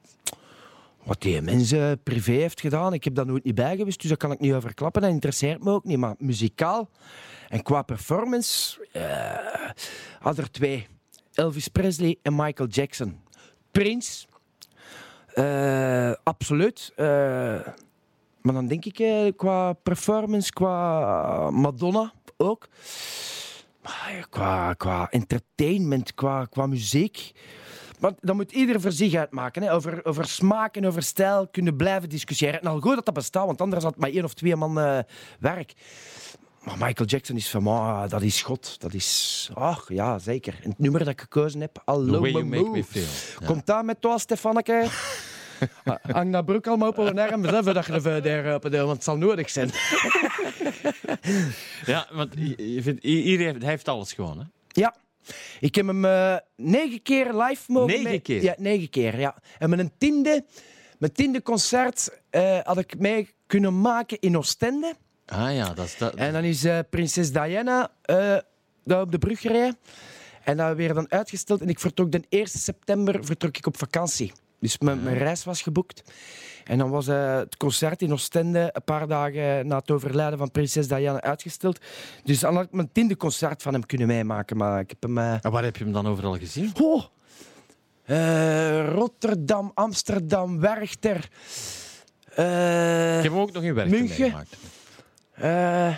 [1.04, 4.18] Wat die mensen privé heeft gedaan, ik heb daar nooit niet bij geweest, dus daar
[4.18, 5.02] kan ik niet over klappen.
[5.02, 5.98] Dat interesseert me ook niet.
[5.98, 6.90] Maar muzikaal
[7.50, 9.70] en qua performance eh
[10.20, 10.88] had er twee.
[11.40, 13.20] Elvis Presley en Michael Jackson.
[13.72, 14.28] Prince,
[15.34, 16.92] eh, absoluut.
[16.96, 17.06] Eh,
[18.42, 22.68] maar dan denk ik eh, qua performance, qua Madonna ook.
[23.82, 27.32] Maar qua, qua entertainment, qua, qua muziek.
[28.00, 29.62] Want dat moet ieder voor zich uitmaken.
[29.62, 29.74] Hè.
[29.74, 32.62] Over, over smaak en over stijl kunnen blijven discussiëren.
[32.62, 35.04] En al goed dat dat bestaat, want anders had het maar één of twee man
[35.40, 35.74] werk.
[36.64, 38.76] Maar Michael Jackson is van, ah, dat is God.
[38.82, 40.60] Dat is, ach ja, zeker.
[40.64, 42.58] En het nummer dat ik gekozen heb, The Allo way you Momo.
[42.64, 43.04] make me feel.
[43.40, 43.46] Ja.
[43.46, 44.86] Komt daar met toi, Stefanneke?
[46.12, 48.80] Hang dat broek al maar op een arm, zelf dat je de daar open doet,
[48.80, 49.70] want het zal nodig zijn.
[51.86, 54.44] Ja, want je vindt, iedereen heeft, hij heeft alles gewoon, hè?
[54.68, 54.96] Ja.
[55.60, 58.44] Ik heb hem eh, negen keer live mogen Negen mee- keer?
[58.44, 59.36] Ja, negen keer, ja.
[59.58, 60.46] En met een tiende,
[60.98, 64.94] mijn tiende concert eh, had ik mee kunnen maken in Oostende.
[65.30, 66.14] Ah ja, dat is dat.
[66.16, 68.38] En dan is eh, prinses Diana eh,
[68.84, 69.78] daar op de brug gereden.
[70.44, 71.62] En dat werd dan uitgesteld.
[71.62, 74.32] En ik vertrok de 1 september vertrok ik op vakantie.
[74.60, 76.04] Dus mijn, mijn reis was geboekt.
[76.64, 80.52] En dan was eh, het concert in Oostende een paar dagen na het overlijden van
[80.52, 81.80] prinses Diana uitgesteld.
[82.24, 84.58] Dus dan had ik mijn tiende concert van hem kunnen meemaken.
[84.58, 85.18] Maar ik heb hem...
[85.18, 86.72] En waar heb je hem dan overal gezien?
[86.82, 87.04] Oh.
[88.96, 91.30] Rotterdam, Amsterdam, Werchter.
[92.36, 94.00] Eh, Ik heb hem ook nog in München.
[94.00, 94.56] meegemaakt.
[95.40, 95.96] Eh,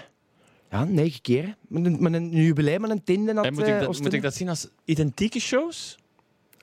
[0.72, 1.56] ja, negen keer.
[1.68, 3.34] Met een, met een jubileum, met een tiende.
[3.34, 6.00] Had, En moet, ik eh, dat, moet ik dat zien als identieke shows?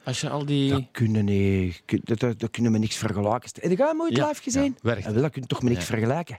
[0.05, 0.71] Als je al die...
[0.71, 1.25] Dat kunnen.
[1.85, 3.51] Kun- Dat, dat, dat kunnen we niks vergelijken.
[3.61, 4.77] Heb je dat Ja, live gezien?
[4.83, 6.38] ja, wel, dat kun je toch met niks vergelijken.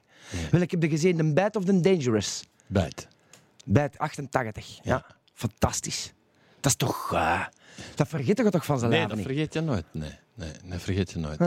[0.51, 2.43] Wel, ik heb de gezien, The Bad of the Dangerous.
[2.67, 3.07] Buit.
[3.65, 4.79] Bij 88.
[4.83, 5.05] Ja.
[5.33, 6.13] Fantastisch.
[6.59, 7.13] Dat is toch...
[7.13, 7.45] eh,
[7.95, 9.35] dat vergeet je toch van zijn Nee, leven dat niet?
[9.35, 9.85] vergeet je nooit.
[9.91, 11.39] Nee, nee dat vergeet je nooit.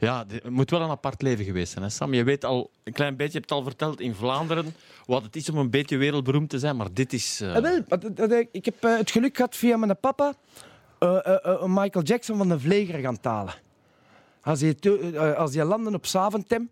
[0.00, 2.14] Ja, het moet wel een apart leven geweest zijn, hè, Sam.
[2.14, 4.74] Je weet al een klein beetje, je hebt het al verteld, in Vlaanderen
[5.06, 7.40] wat het is om een beetje wereldberoemd te zijn, maar dit is...
[7.40, 7.62] eh, Ah,
[8.16, 10.34] wel, ik heb eh, het geluk gehad via mijn papa
[10.98, 13.54] eh, eh, eh, een Michael Jackson van de Vleger gaan talen.
[14.42, 16.70] Als hij, eh, als landde op Zaventem,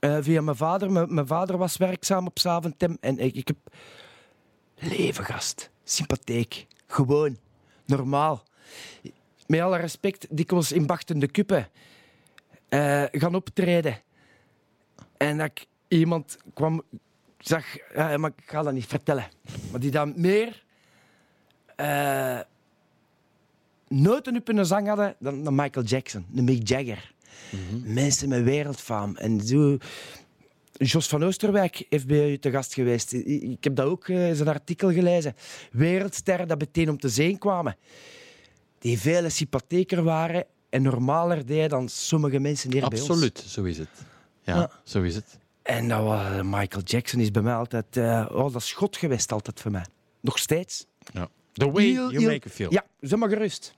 [0.00, 0.90] eh, via mijn vader.
[1.08, 2.96] Mijn, vader was werkzaam op Zaventem.
[3.00, 3.56] En ik, ik heb
[4.78, 5.70] leven, gast.
[5.84, 6.66] Sympathiek.
[6.86, 7.38] Gewoon.
[7.86, 8.42] Normaal.
[9.46, 11.68] Met alle respect, dikwijls in bachtende kuppen.
[12.74, 14.00] Eh, gaan optreden.
[15.16, 16.82] En dat ik iemand kwam
[17.38, 19.28] zag, ja, maar ik ga dat niet vertellen.
[19.70, 20.62] Maar die dan meer
[21.76, 22.40] eh
[23.88, 27.12] noten op hun zang hadden dan, dan Michael Jackson, de Mick Jagger.
[27.84, 29.16] Mensen met wereldfaam.
[29.16, 29.78] En zo...
[30.72, 33.12] Jos van Oosterwijk heeft bij u te gast geweest.
[33.12, 35.34] Ik heb dat ook eh, zijn artikel gelezen.
[35.72, 37.76] Wereldsterren dat meteen om te zien kwamen.
[38.78, 43.10] Die veel sympathieker waren en normaler deden dan sommige mensen hier bij ons.
[43.10, 43.88] Absoluut, zo is het.
[44.42, 44.70] Ja, Ja.
[44.84, 45.38] zo is het.
[45.62, 47.96] En dat was, eh, Michael Jackson is bij mij altijd...
[48.30, 49.84] oh, dat is God geweest altijd voor mij.
[50.20, 50.86] Nog steeds.
[51.12, 51.28] Ja.
[51.52, 52.72] The way you make a feel.
[52.72, 53.74] Ja, zeg maar gerust.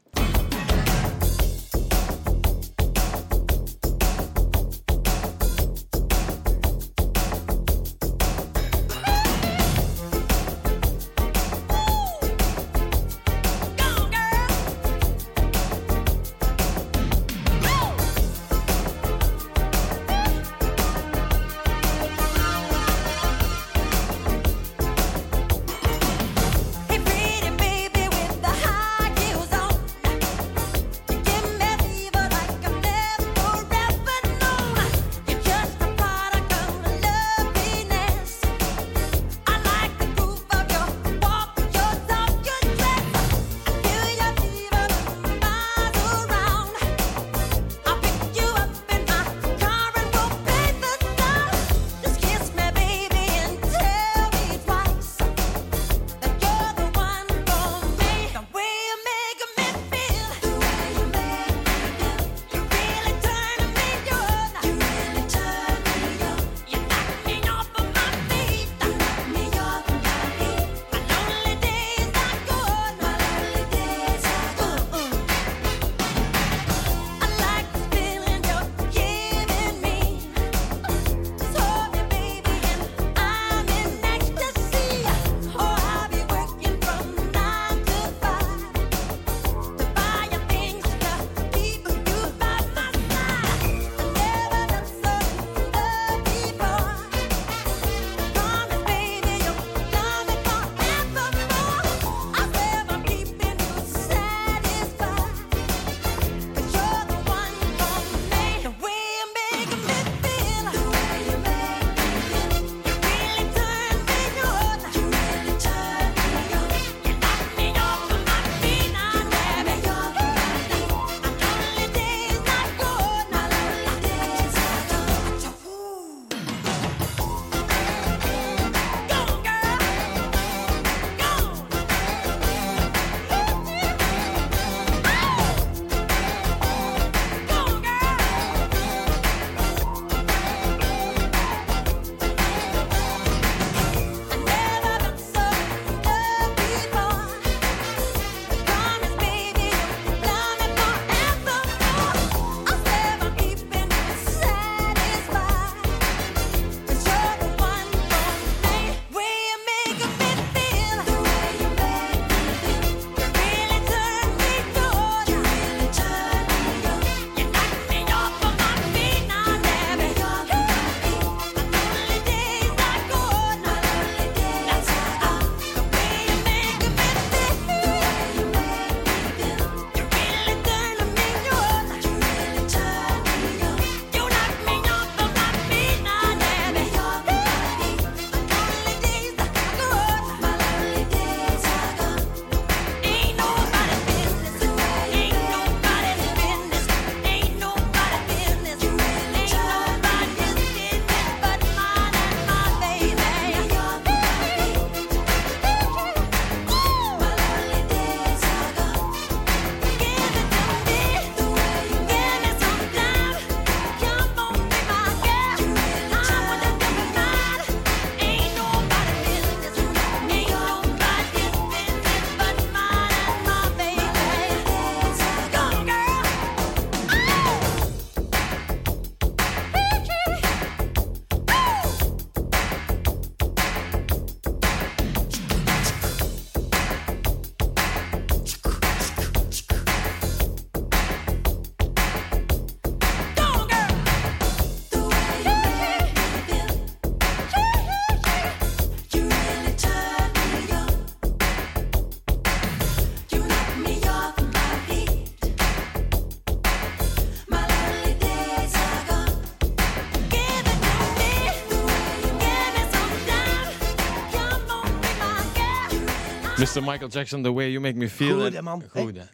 [266.75, 266.83] Mr.
[266.83, 268.41] Michael Jackson, The Way You Make Me Feel.
[268.41, 268.83] Goed, hè, En- man.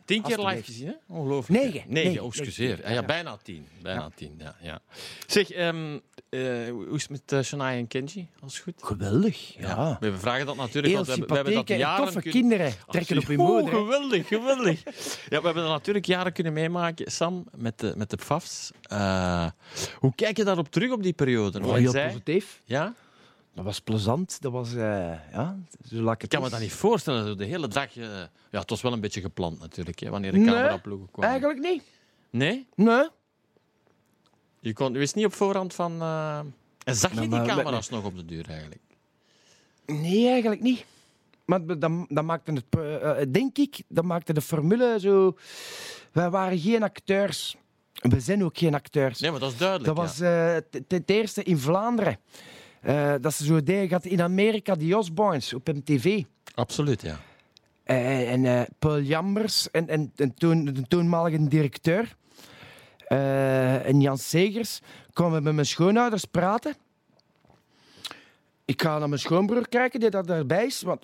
[0.04, 0.92] Tien keer live gezien, hè?
[1.08, 1.62] Ongelooflijk.
[1.62, 1.82] Negen.
[1.88, 2.20] Negen, Negen.
[2.22, 2.78] oh, excuseer.
[2.82, 3.02] Ja, ja, Ja.
[3.04, 3.66] bijna tien.
[3.82, 4.56] Bijna tien, ja.
[4.60, 4.80] ja.
[5.26, 8.28] Zeg, ehm, eh, hoe is het met uh, Shania en Kenji?
[8.40, 8.74] Alles goed?
[8.82, 9.96] Geweldig, ja.
[10.00, 12.40] We vragen dat natuurlijk, Heel want we, hebben- we hebben dat jaren toffe kunnen...
[12.40, 13.74] kinderen trekken op hun Oh, moeder.
[13.74, 14.82] geweldig, geweldig.
[15.28, 18.70] Ja, we hebben dat natuurlijk jaren kunnen meemaken, Sam, met de, met de FAFs.
[18.82, 19.46] Eh,
[19.98, 21.58] hoe kijk je daarop terug op die periode?
[21.58, 22.60] Oh, Want heel zij- positief.
[22.64, 22.94] ja?
[23.54, 24.40] Dat was plezant.
[24.40, 27.96] Dat was, eh, ja, zo ik kan me dat niet voorstellen, de hele dag...
[27.96, 28.04] eh,
[28.50, 31.30] ja, het was wel een beetje gepland natuurlijk, hè, wanneer de Nee, cameraploegen kwamen.
[31.30, 31.82] Eigenlijk niet.
[32.30, 32.66] Nee?
[32.74, 33.08] Nee.
[34.60, 36.00] Je, kon, je wist niet op voorhand van...
[36.00, 36.38] eh,
[36.84, 38.80] En zag je die maar- camera's nog op de duur eigenlijk?
[39.86, 40.84] Nee, eigenlijk niet.
[41.44, 45.36] Maar dat, dat maakte het, denk ik, dat maakte de formule zo...
[46.12, 47.56] Wij waren geen acteurs.
[47.92, 49.20] We zijn ook geen acteurs.
[49.20, 49.86] Nee, maar dat is duidelijk.
[49.96, 50.60] dat was ja.
[50.88, 52.18] het eerste in Vlaanderen.
[52.82, 53.88] Eh, dat ze zo deden.
[53.88, 56.22] Gaat in Amerika die Osbournes op MTV.
[56.54, 57.18] Absoluut, ja.
[57.84, 62.16] Eh, en eh, Paul Jambers en, en, en toen, de toenmalige directeur
[63.84, 64.80] en Jan Segers
[65.12, 66.74] kwamen met mijn schoonouders praten.
[68.64, 71.02] Ik ga naar mijn schoonbroer kijken die dat erbij is, want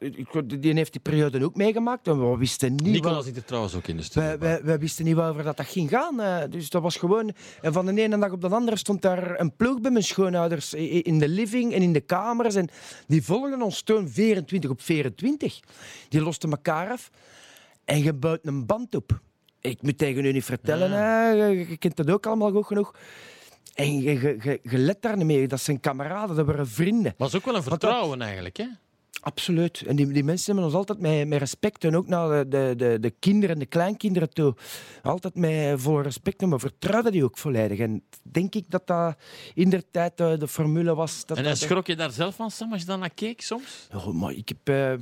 [0.62, 3.74] die heeft die periode ook meegemaakt en we wisten niet Nicolas wel- zit er trouwens
[3.74, 4.38] ook in de studio.
[4.38, 6.20] wij, wij wisten niet waarover dat, dat ging gaan.
[6.20, 7.32] eh, dus dat was gewoon...
[7.60, 10.74] En van de ene dag op de andere stond daar een ploeg bij mijn schoonouders
[10.74, 12.54] in de living en in de kamers.
[12.54, 12.68] En
[13.06, 15.60] die volgden ons toen 24 op 24.
[16.08, 17.10] Die losten elkaar af
[17.84, 19.20] en je bouwt een band op.
[19.60, 22.94] Ik moet tegen u niet vertellen, hè, je kent dat ook allemaal goed genoeg.
[23.78, 25.48] En je, je, let daar niet mee.
[25.48, 27.02] Dat zijn kameraden, dat waren vrienden.
[27.02, 28.64] Maar het is ook wel een dat- vertrouwen eigenlijk, hè?
[29.20, 29.82] Absoluut.
[29.86, 32.74] En die, die mensen hebben ons altijd met, met respect en ook naar de, de,
[32.76, 34.54] de, de kinderen en de kleinkinderen toe.
[35.02, 37.78] Altijd met vol respect we vertrouwden die ook volledig.
[37.78, 39.16] En denk ik dat dat
[39.54, 41.26] in de tijd de, de formule was.
[41.26, 43.88] Dat En dat- schrok je daar zelf van, Sam, als je dan naar keek soms?
[43.94, 44.92] Oh, maar ik heb eh,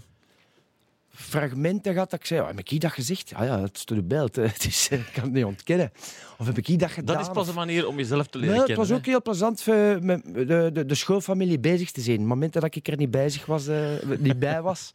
[1.16, 3.32] fragmenten gehad dat ik zei, oh, heb ik dat gezegd?
[3.34, 4.36] Ah ja, het is door de beeld.
[4.36, 4.46] hè.
[4.64, 5.92] Dus eh, ik kan het niet ontkennen.
[6.38, 7.16] Of heb ik dat gedaan?
[7.16, 8.88] Dat is pas een manier om jezelf te leren Nee, het kennen.
[8.88, 9.10] was ook hè.
[9.10, 12.26] heel plezant voor met de, de, de schoolfamilie bezig te zien.
[12.26, 13.88] Momenten dat ik er niet, bezig was, eh,
[14.18, 14.92] niet bij was.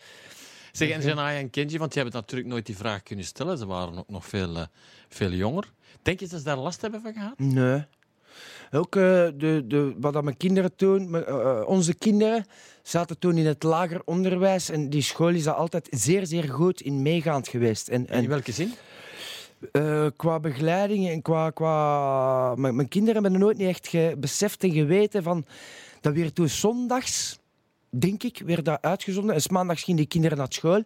[0.71, 3.57] Zeg, en Janaya en Kenji, want die hebben natuurlijk nooit die vraag kunnen stellen.
[3.57, 4.65] Ze waren ook nog veel, eh,
[5.09, 5.71] veel jonger.
[6.01, 7.39] Denk je dat ze daar last hebben van gehad?
[7.39, 7.83] Nee.
[8.71, 12.45] Ook eh, de, de, wat dat mijn kinderen toen, eh, onze kinderen,
[12.83, 14.69] zaten toen in het lager onderwijs.
[14.69, 17.87] En die school is daar altijd zeer, zeer goed in meegaand geweest.
[17.87, 18.73] En, En in welke zin?
[19.71, 21.49] eh, qua begeleiding en qua...
[21.49, 25.45] qua mijn, mijn kinderen hebben nooit niet echt beseft en geweten van...
[26.01, 27.39] Dat weer toen zondags,
[27.89, 29.35] denk ik, werd dat uitgezonden.
[29.35, 30.83] En maandags gingen die kinderen naar school.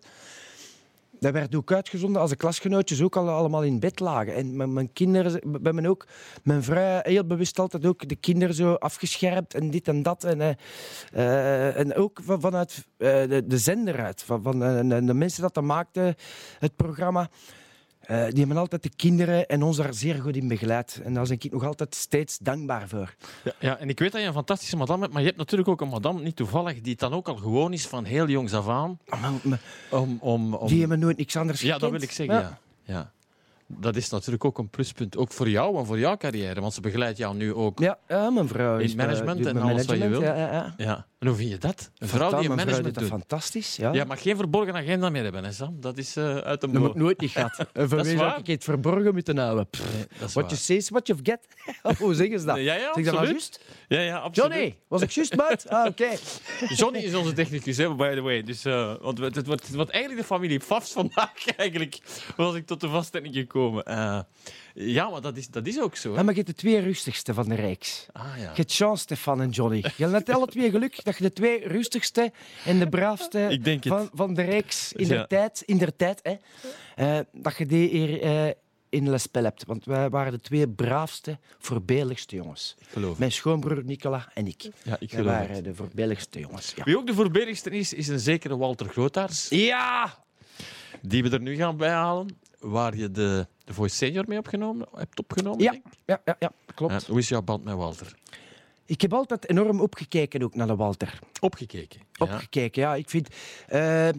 [1.20, 4.36] Dat werd ook uitgezonden als de klasgenootjes ook al, allemaal in bed lagen.
[4.36, 6.08] En mijn, mijn kinderen, we hebben ook,
[6.44, 10.24] mijn vrouw heel bewust altijd ook de kinderen zo afgescherpt en dit en dat.
[10.24, 10.52] En, eh,
[11.14, 15.42] eh, en ook van- vanuit eh, de, de zender uit, van, van de, de mensen
[15.42, 16.16] dat dat maakten,
[16.60, 17.30] het programma.
[18.08, 21.02] Eh, die hebben altijd de kinderen en ons daar zeer goed in begeleid.
[21.04, 23.16] En daar ben ik nog altijd steeds dankbaar voor.
[23.44, 25.70] Ja, ja, en ik weet dat je een fantastische madame hebt, maar je hebt natuurlijk
[25.70, 28.54] ook een madame, niet toevallig, die het dan ook al gewoon is van heel jongs
[28.54, 29.00] af aan.
[29.10, 30.68] Ah, maar- maar Om, om, om...
[30.68, 31.92] Die hebben nooit niks anders Ja, dat gekend.
[32.00, 32.60] wil ik zeggen, ja.
[32.84, 33.12] ja.
[33.68, 36.82] Dat is natuurlijk ook een pluspunt, ook voor jou en voor jouw carrière, want ze
[36.82, 37.80] begeleidt jou nu ook.
[37.80, 40.22] Ja, ja, mijn vrouw In is, eh, management en alles wat je management, wil.
[40.22, 40.74] Ja, ja, ja.
[40.78, 41.08] Ja.
[41.20, 41.92] En hoe vind je dat?
[41.98, 43.94] Een vrouw die een vrouw management doet dat fantastisch, ja.
[43.94, 45.78] Ja, maar geen verborgen agenda meer hebben, hè, Sam?
[45.82, 46.96] Dat is eh, uit de Dat heb boot.
[46.96, 47.58] ik nooit niet gehad.
[47.58, 48.40] En voor Dat is wie zou waar.
[48.40, 49.68] ik het verborgen moeten houden?
[50.20, 51.40] Dat is What you say is what you get.
[52.00, 52.56] Hoe zeggen ze dat?
[52.56, 53.32] Ja, ja, zeg ik dat absoluut.
[53.32, 53.64] juist?
[53.88, 54.54] Ja, ja, absoluut.
[54.54, 55.70] Johnny, was ik juist, maat?
[55.70, 56.08] Ah, oké.
[56.80, 58.44] Johnny is onze technicus, hè, by the way.
[58.44, 62.00] Dus, eh, want het, het, wordt, het wordt eigenlijk de familie Fafs vandaag, eigenlijk.
[62.36, 63.54] Was ik tot de vaststelling gekomen.
[63.56, 64.20] Eh,
[64.74, 66.10] ja, maar dat is, dat is ook zo.
[66.12, 66.18] Hè?
[66.18, 68.06] Ja, maar je hebt de twee rustigste van de Rijks.
[68.12, 68.42] Ah, ja.
[68.42, 69.84] Je hebt chance, Stefan en Johnny.
[69.98, 72.32] Je hebt alle twee geluk dat je de twee rustigste
[72.66, 75.22] en de braafste van, van de Rijks in Ja.
[75.22, 76.36] de tijd, in der tijd hè,
[76.96, 78.48] eh, dat je die hier eh,
[78.90, 79.66] in Les Spel hebt.
[79.66, 82.76] Want wij waren de twee braafste, voorbeeldigste jongens.
[82.80, 83.20] Ik geloof het.
[83.20, 84.62] Mijn schoonbroer Nicola en ik.
[84.64, 85.64] Ja, ik Wij geloof waren het.
[85.64, 86.74] de voorbeeldigste jongens.
[86.76, 86.84] Ja.
[86.84, 89.50] Wie ook de voorbeeldigste is, is een zekere Walter Grootaars.
[89.50, 90.24] ja!
[91.02, 92.38] Die we er nu gaan bijhalen.
[92.72, 95.64] Waar je de, de Voice Senior mee opgenomen, hebt opgenomen.
[95.64, 95.94] Ja, denk ik.
[96.06, 96.94] ja, ja, ja, klopt.
[96.94, 98.14] Eh, hoe is jouw band met Walter?
[98.86, 101.20] Ik heb altijd enorm opgekeken ook naar de Walter.
[101.40, 102.00] Opgekeken.
[102.12, 102.26] Ja.
[102.26, 102.96] Opgekeken, ja.
[102.96, 103.28] Ik vind...
[103.68, 104.10] eh,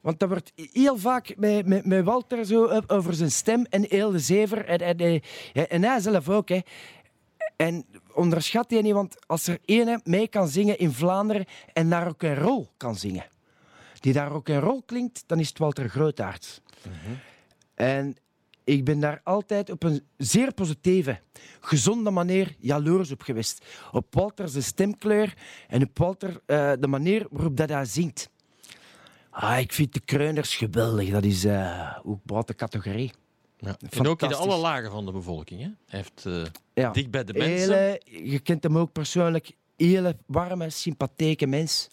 [0.00, 3.84] want dat wordt heel vaak met, met, met Walter zo o- over zijn stem en
[3.88, 4.64] heel de zever.
[4.64, 6.60] En, en, eh, en hij zelf ook, hè.
[7.56, 12.08] En onderschat die niet, want als er één mee kan zingen in Vlaanderen en daar
[12.08, 13.24] ook een rol kan zingen,
[14.00, 16.60] die daar ook een rol klinkt, dan is het Walter Grootaerts.
[17.78, 18.16] En
[18.64, 21.20] ik ben daar altijd op een zeer positieve,
[21.60, 23.64] gezonde manier jaloers op geweest.
[23.92, 25.34] Op Walter zijn stemkleur
[25.68, 28.30] en op Walter eh, de manier waarop dat hij zingt.
[29.30, 31.10] Ah, ik vind de kreuners geweldig.
[31.10, 33.12] Dat is eh ook buiten categorie.
[33.58, 33.76] Ja.
[33.90, 35.60] En ook in de alle lagen van de bevolking.
[35.60, 35.68] Hè?
[35.86, 36.42] Hij heeft eh,
[36.74, 36.90] Ja.
[36.90, 37.74] dicht bij de mensen.
[37.78, 38.00] Hele,
[38.30, 39.56] je kent hem ook persoonlijk.
[39.76, 41.88] Hele warme, sympathieke mens.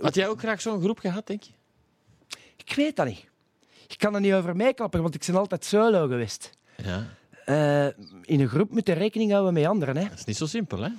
[0.00, 1.56] Had jij ook graag zo'n groep gehad, denk je?
[2.68, 3.26] Ik weet dat niet.
[3.88, 6.50] Ik kan er niet over meeklappen, want ik ben altijd solo geweest.
[6.76, 7.06] Ja.
[7.44, 7.86] Eh,
[8.22, 9.96] in een groep moet je rekening houden met anderen.
[9.96, 10.08] Hè?
[10.08, 10.90] Dat is niet zo simpel, hè?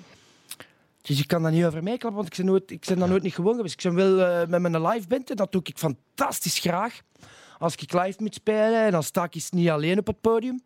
[1.01, 3.24] Dus ik kan daar niet over meeklappen, want ik ben, nooit, ik ben daar nooit
[3.24, 3.86] niet gewoon geweest.
[3.86, 7.01] Ik ben wel eh, met mijn live band en dat doe ik fantastisch graag.
[7.57, 10.61] Als ik live moet spelen, dan sta ik eens niet alleen op het podium.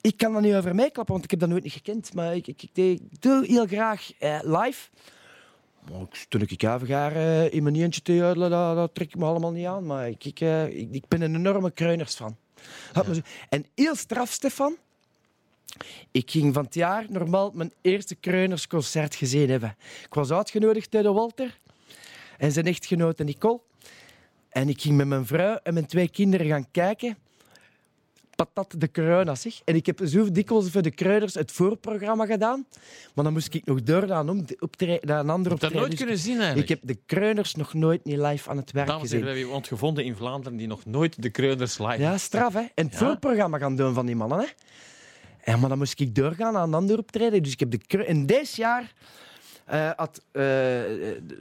[0.00, 2.14] Ik kan daar niet over meeklappen, want ik heb dat nooit niet gekend.
[2.14, 4.88] Maar ik, ik, ik, ik doe heel graag eh, live.
[5.86, 9.16] Ik- toen ik even ga eh, in mijn eentje te juidelen, dat, dat trek ik
[9.16, 9.86] me allemaal niet aan.
[9.86, 12.36] Maar ik, ik, eh, ik, ik ben een enorme kreuners van.
[13.48, 14.76] En heel straf, Stefan.
[16.10, 19.76] Ik ging van het jaar normaal mijn eerste kreunersconcert gezien hebben.
[20.04, 21.58] Ik was uitgenodigd door de Walter
[22.38, 23.60] en zijn echtgenote Nicole.
[24.48, 27.16] En ik ging met mijn vrouw en mijn twee kinderen gaan kijken.
[28.44, 29.60] Patat de Corona, zeg.
[29.64, 32.66] En ik heb zo dikwijls voor de Kreuners het voorprogramma gedaan.
[33.14, 34.46] Maar dan moest ik nog door naar een, om-
[34.78, 35.76] naar een ander heb dat optreden.
[35.76, 36.70] nooit Dus kunnen zien, eigenlijk.
[36.70, 39.18] ik heb de Kreuners nog nooit niet live aan het werk Dames en gezien.
[39.18, 42.52] heren, we hebben iemand gevonden in Vlaanderen die nog nooit de kreuners live Ja, straf,
[42.52, 42.60] hè?
[42.74, 42.98] En het Ja.
[42.98, 44.46] voorprogramma gaan doen van die mannen, hè?
[45.52, 47.42] Ja, maar dan moest ik doorgaan aan een ander optreden.
[47.42, 47.78] Dus ik heb de...
[47.86, 48.92] kru- En dit jaar
[49.64, 50.42] eh, had eh,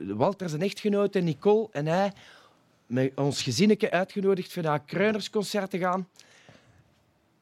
[0.08, 2.12] Walter zijn echtgenote, Nicole en hij,
[2.86, 6.08] met ons gezinnetje uitgenodigd voor naar een Kreunersconcert te gaan.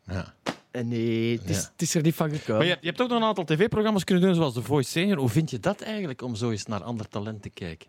[0.09, 0.33] Ja.
[0.71, 1.69] En nee, het is, Ja.
[1.71, 2.55] het is er niet van gekomen.
[2.55, 4.89] Maar je, hebt- je hebt ook nog een aantal tv-programma's kunnen doen, zoals The Voice
[4.89, 5.17] Senior.
[5.17, 7.87] Hoe vind je dat eigenlijk, om zo eens naar ander talent te kijken?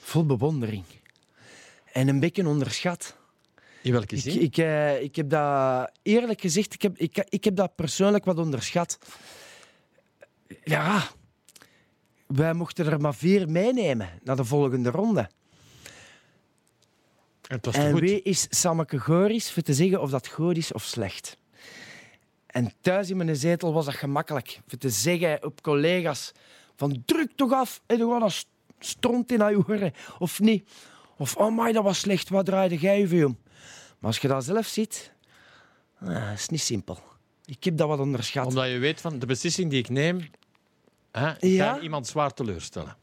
[0.00, 0.84] Vol bewondering.
[1.92, 3.16] En een beetje onderschat.
[3.82, 4.40] In welke Ik, zin?
[4.42, 8.38] ik, eh, ik heb dat, eerlijk gezegd, ik heb, ik, ik heb dat persoonlijk wat
[8.38, 8.98] onderschat.
[10.64, 11.02] Ja,
[12.26, 15.30] wij mochten er maar vier meenemen naar de volgende ronde.
[17.48, 18.00] En het was En goed?
[18.00, 21.36] wie is Sammeke Goris voor te zeggen of dat goed is of slecht?
[22.46, 24.60] En thuis in mijn zetel was dat gemakkelijk.
[24.66, 26.32] Voor te zeggen op collega's
[26.76, 29.92] van druk toch af en gewoon een st- stront in je oren.
[30.18, 30.68] Of niet.
[31.18, 33.38] Of oh my, dat was slecht, wat draaide jij je om?
[33.98, 35.12] Maar als je dat zelf ziet,
[36.00, 36.98] ah, is niet simpel.
[37.44, 38.46] Ik heb dat wat onderschat.
[38.46, 40.28] Omdat je weet van de beslissing die ik neem,
[41.12, 41.72] hè, Ja.
[41.72, 42.96] kan iemand zwaar teleurstellen.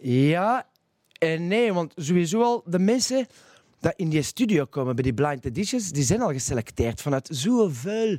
[0.00, 0.68] Ja
[1.18, 3.26] en nee, want sowieso al de mensen
[3.80, 8.18] die in die studio komen bij die blind editions, die zijn al geselecteerd vanuit zoveel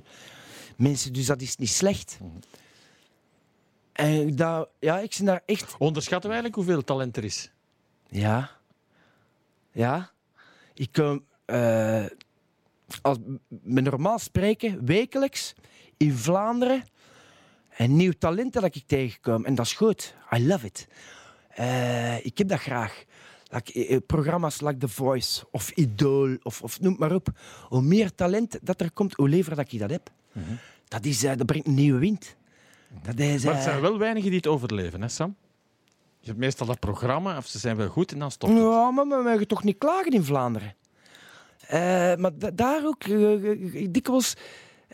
[0.78, 1.14] mensen.
[1.14, 2.18] Dus dat is niet slecht.
[3.92, 5.76] En dat, ja, ik ben daar echt...
[5.78, 7.52] Onderschatten we eigenlijk hoeveel talent er is?
[8.10, 8.52] Ja.
[9.72, 10.12] Ja.
[10.74, 11.26] Ik kom...
[11.46, 12.06] eh,
[13.02, 15.54] als met normaal spreken, wekelijks,
[15.98, 16.84] in Vlaanderen,
[17.78, 19.46] een nieuw talent dat ik tegenkom.
[19.46, 20.16] En dat is goed.
[20.36, 20.88] I love it.
[21.50, 23.04] Eh, ik heb dat graag.
[23.54, 27.28] Like, eh, eh, programma's like The Voice of Idol of, of noem maar op.
[27.68, 30.10] Hoe meer talent dat er komt, hoe liever dat ik dat heb.
[30.88, 32.36] dat, is, eh, dat brengt een nieuwe wind.
[33.04, 35.36] Dat is, Maar het zijn wel weinigen die het overleven, hè Sam?
[36.20, 38.62] Je hebt meestal dat programma, of ze zijn wel goed en dan stopt het.
[38.62, 40.76] Ja, maar we mogen toch niet klagen in Vlaanderen.
[41.68, 41.80] Eh,
[42.16, 44.34] maar da- daar ook, eh, dikwijls,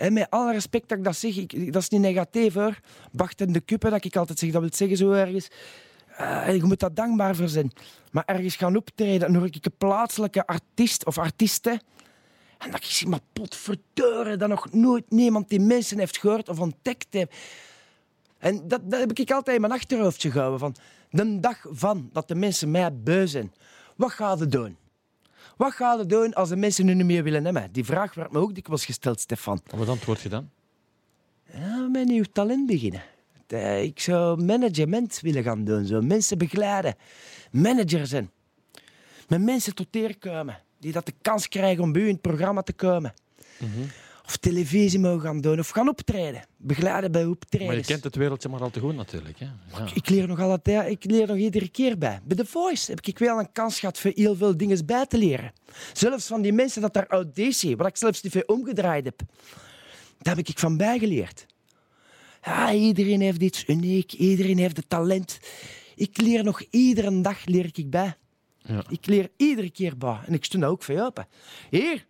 [0.09, 2.79] met alle respect dat ik dat zeg, ik, dat is niet negatief hoor.
[3.11, 5.47] Bacht en de kuppen, dat ik altijd zeg, dat wil zeggen zo ergens.
[6.17, 7.71] Eh, je moet daar dankbaar voor zijn.
[8.11, 11.81] Maar ergens gaan optreden, dan hoor ik een plaatselijke artiest of artiesten.
[12.57, 16.59] En dat ik zeg, maar potverdorie, dat nog nooit niemand die mensen heeft gehoord of
[16.59, 17.35] ontdekt heeft.
[18.37, 20.59] En dat, dat heb ik altijd in mijn achterhoofdje gehouden.
[20.59, 20.75] Van
[21.09, 23.53] de dag van dat de mensen mij beu zijn.
[23.95, 24.77] Wat gaat het doen?
[25.57, 27.71] Wat gaat het doen als de mensen nu niet meer willen hebben?
[27.71, 29.61] Die vraag werd me ook dikwijls gesteld, Stefan.
[29.75, 30.49] Wat antwoord je dan?
[31.53, 33.01] Ja, met nieuw talent beginnen.
[33.47, 35.85] Eh, Ik zou management willen gaan doen.
[35.85, 36.95] Zo mensen begeleiden.
[37.51, 38.29] Manager zijn.
[39.27, 40.59] Met mensen tot eer komen.
[40.79, 43.13] Die dat de kans krijgen om bij u in het programma te komen.
[44.25, 45.59] Of televisie mogen gaan doen.
[45.59, 46.45] Of gaan optreden.
[46.57, 47.69] Begeleiden bij optredens.
[47.69, 49.39] Maar je kent het wereldje maar al te goed natuurlijk.
[49.39, 49.45] Hè?
[49.45, 49.87] Ja.
[49.93, 52.19] Ik leer nog altijd, ik leer nog iedere keer bij.
[52.23, 55.17] Bij The Voice heb ik wel een kans gehad voor heel veel dingen bij te
[55.17, 55.51] leren.
[55.93, 59.19] Zelfs van die mensen dat daar auditie, wat ik zelfs niet veel omgedraaid heb.
[60.21, 61.45] Daar heb ik van bijgeleerd.
[62.47, 65.39] Ja, iedereen heeft iets uniek, iedereen heeft het talent.
[65.95, 68.15] Ik leer nog iedere dag leer ik bij.
[68.57, 68.83] Ja.
[68.89, 70.19] Ik leer iedere keer bij.
[70.25, 71.27] En ik stond daar ook voor open.
[71.69, 72.05] Hier,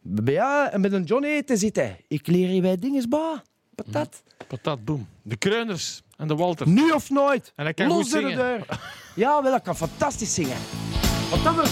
[0.00, 1.96] bij jou en met een Johnny te zitten.
[2.08, 3.36] Ik leer je bij dingen bij.
[3.74, 4.22] Patat.
[4.48, 5.08] Patat, boom.
[5.22, 6.68] De Kreuners en de Walter.
[6.68, 7.52] Nu of nooit.
[7.56, 8.44] En hij kan Los goed door de zingen.
[8.44, 8.80] deur.
[9.14, 10.56] Ja, wel, ik kan fantastisch zingen.
[11.30, 11.64] Want dat wil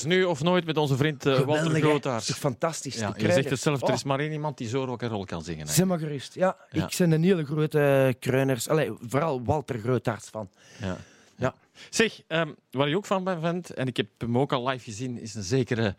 [0.00, 1.80] Kreuners, nu of nooit, met onze vriend eh, Walter?
[1.80, 2.26] Grootaars.
[2.26, 2.96] Toch fantastisch.
[2.98, 4.06] Ja, je zegt het zelf, er is Oh.
[4.06, 5.66] maar één iemand die zo rock en roll kan zingen.
[5.68, 6.34] Zeg maar gerust.
[6.34, 6.86] Ja, Ja.
[6.86, 8.68] ik ben een hele grote kruiners.
[8.68, 10.48] Allee, vooral Walter Grootaerts van.
[10.80, 10.96] Ja.
[11.36, 11.54] Ja.
[11.90, 14.84] Zeg, ehm, waar je ook van ben, vent, en ik heb hem ook al live
[14.84, 15.94] gezien, is een zekere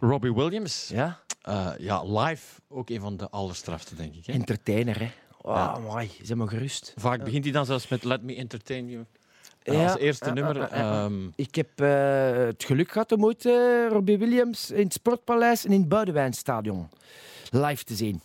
[0.00, 0.88] Robbie Williams.
[0.92, 1.20] Ja?
[1.42, 4.26] Eh, ja, live ook een van de allerstrafste, denk ik.
[4.26, 4.32] Hè?
[4.32, 5.10] Entertainer, hè.
[5.40, 6.10] Oh, mooi.
[6.22, 6.92] Zeg maar gerust.
[6.96, 9.04] Vaak begint hij dan zelfs met Let Me Entertain You.
[9.72, 10.56] Ja, als eerste nummer.
[10.56, 11.04] ja, ja, ja.
[11.04, 15.64] ehm, Ik heb eh, het geluk gehad om ooit eh, Robbie Williams in het Sportpaleis
[15.64, 16.88] en in het Boudewijnstadion
[17.50, 18.20] live te zien.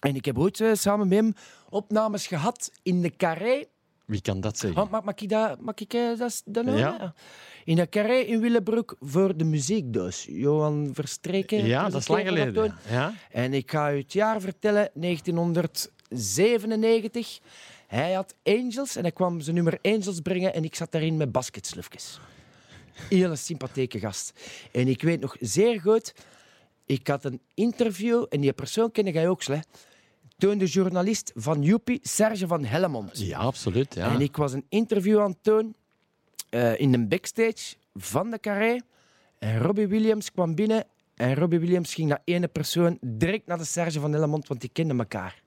[0.00, 1.34] En ik heb ooit eh, samen met hem
[1.68, 3.64] opnames gehad in de Carré.
[4.04, 4.82] wie kan dat zeggen?
[4.82, 6.70] Oh, mag, mag ik dat, mag ik, dat, dat Ja.
[6.90, 7.14] noemen?
[7.64, 10.26] In de Carré in Willebroek voor de muziekdoos.
[10.28, 11.64] Johan Verstreken.
[11.66, 12.74] ja, dat is lang geleden.
[12.88, 13.12] Ja?
[13.30, 17.38] En ik ga u het jaar vertellen, 1997.
[17.90, 21.32] Hij had Angels en hij kwam zijn nummer Angels brengen en ik zat daarin met
[21.32, 22.20] basketslufjes.
[23.08, 24.32] Hele sympathieke gast.
[24.72, 26.14] En ik weet nog zeer goed,
[26.86, 29.58] ik had een interview en die persoon kende jij ook, hè?
[30.38, 33.18] Toen de journalist van Joepie, Serge van Hellemond.
[33.18, 33.94] ja, absoluut.
[33.94, 34.14] Ja.
[34.14, 35.74] En ik was een interview aan het doen
[36.50, 38.80] eh, in een backstage van de Carré.
[39.38, 40.84] En Robbie Williams kwam binnen.
[41.14, 44.70] En Robbie Williams ging naar ene persoon direct naar de Serge van Hellemond, want die
[44.72, 45.42] kenden elkaar.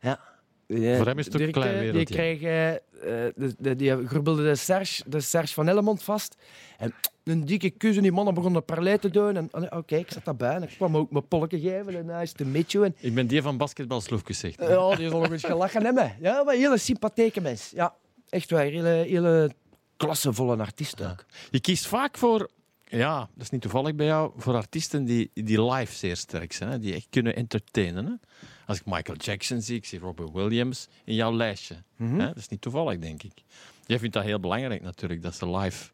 [0.00, 0.31] Ja.
[0.72, 2.14] Eh, Voor hem is het ook een klein eh, Die wereldje.
[2.14, 6.36] kreeg, eh, eh, de, de, die grubbelde de Serge, de Serge van Hellemond vast.
[6.78, 6.94] En
[7.24, 9.36] een dikke kus en die mannen begonnen parlei te doen.
[9.36, 10.54] En oké, ik zat daarbij.
[10.54, 11.96] En ik kwam ook mijn polken geven.
[11.96, 12.44] En hij is te.
[12.44, 14.60] En Ik ben die van basketbalsloefjes, zegt.
[14.60, 14.68] hij.
[14.68, 16.16] ja, die zal nog eens gelachen hebben.
[16.20, 17.70] Ja, maar een hele sympathieke mens.
[17.74, 17.94] Ja,
[18.28, 18.62] echt waar.
[18.64, 19.50] Hele, hele
[19.96, 21.24] klassevolle artiest ook.
[21.50, 22.48] Je kiest vaak voor,
[22.98, 26.70] ja, dat is niet toevallig bij jou, voor artiesten die, die live zeer sterk zijn,
[26.70, 28.06] hè, die echt kunnen entertainen.
[28.06, 28.12] Hè.
[28.66, 31.82] Als ik Michael Jackson zie, ik zie Robert Williams in jouw lijstje.
[31.96, 32.18] Mhm.
[32.18, 32.26] hè.
[32.26, 33.42] Dat is niet toevallig, denk ik.
[33.86, 35.90] Jij vindt dat heel belangrijk natuurlijk, dat ze live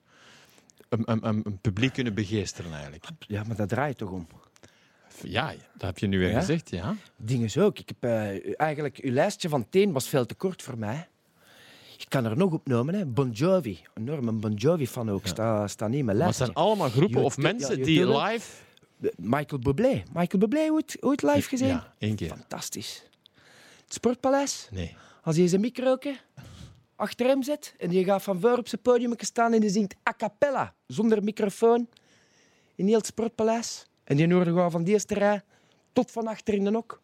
[0.89, 3.05] een, een, een, een publiek kunnen begeesteren eigenlijk.
[3.19, 4.27] Ja, maar dat draait toch om.
[5.23, 6.39] Ja, dat heb je nu weer Ja?
[6.39, 6.97] gezegd, ja.
[7.17, 7.79] Dingen ook.
[7.79, 11.09] Ik heb, eh, eigenlijk, uw lijstje van teen was veel te kort voor mij.
[12.09, 12.95] Ik kan er nog op noemen.
[12.95, 13.07] Hè.
[13.07, 13.79] Bon Jovi.
[13.95, 15.27] Enorm een Bon Jovi fan ook.
[15.27, 18.07] Staat sta niet in mijn Maar het zijn allemaal groepen Je of mensen je die
[18.07, 18.51] live...
[19.17, 20.03] Michael Bublé.
[20.13, 21.69] Michael Bublé ooit, ooit live gezien?
[21.69, 22.29] Ja, één keer.
[22.29, 23.05] Fantastisch.
[23.85, 24.69] Het Sportpaleis.
[24.71, 24.97] Nee.
[25.23, 25.99] Als hij zijn micro
[26.97, 29.95] achter hem zet en die gaat van voor op zijn podium staan en die zingt
[30.09, 31.89] a cappella, zonder microfoon,
[32.75, 33.87] in heel het Sportpaleis.
[34.05, 35.43] En die hoorde gewoon van die eerste rij
[35.93, 36.99] tot van achter in de nok.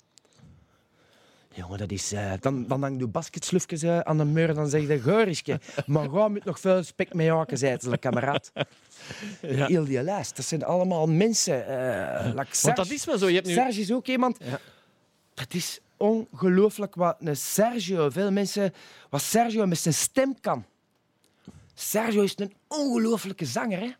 [1.54, 2.12] Jongen, dat is...
[2.12, 6.10] eh, dan, dan hangt je basketslufjes eh, aan de muur dan zeg je, Geurischke, maar
[6.10, 8.52] ga met nog veel respect mee haken, zei ze, kameraad.
[9.40, 9.66] Ja.
[9.66, 11.56] Heel die lijst, dat zijn allemaal mensen.
[12.34, 13.28] like Want dat is wel zo.
[13.28, 13.52] Je hebt nu...
[13.52, 14.38] Serge is ook iemand...
[14.44, 14.58] Ja.
[15.34, 18.10] Dat is ongelooflijk wat een Sergio...
[18.10, 18.72] Veel mensen...
[19.10, 20.64] Wat Sergio met zijn stem kan.
[21.74, 23.90] Sergio is een ongelooflijke zanger, hè.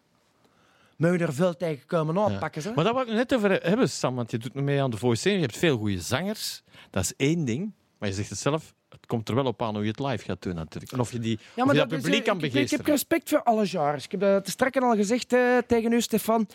[0.97, 2.73] Moet je er veel tegen komen aanpakken, zo.
[2.75, 5.31] Maar daar wou ik net over hebben, Sam, want je doet mee aan de voice.
[5.31, 6.63] Je hebt veel goede zangers.
[6.91, 7.73] Dat is één ding.
[7.99, 10.25] Maar je zegt het zelf, het komt er wel op aan hoe je het live
[10.25, 10.93] gaat doen natuurlijk.
[10.93, 12.85] En of je, die, of je dat is, publiek eh, kan ik- ik- Ik begeesteren.
[12.85, 14.05] heb respect voor alle genres.
[14.05, 16.49] Ik heb dat straks al gezegd eh, tegen u, Stefan.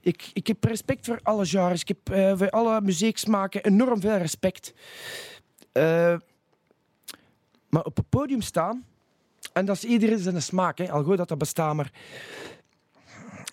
[0.00, 1.80] Ik, ik heb respect voor alle genres.
[1.80, 4.72] Ik heb eh, voor alle muzieksmaken enorm veel respect.
[7.68, 8.84] Maar op het podium staan,
[9.52, 11.90] en dat is iedereen zijn smaak, hè, al goed dat dat bestaat, maar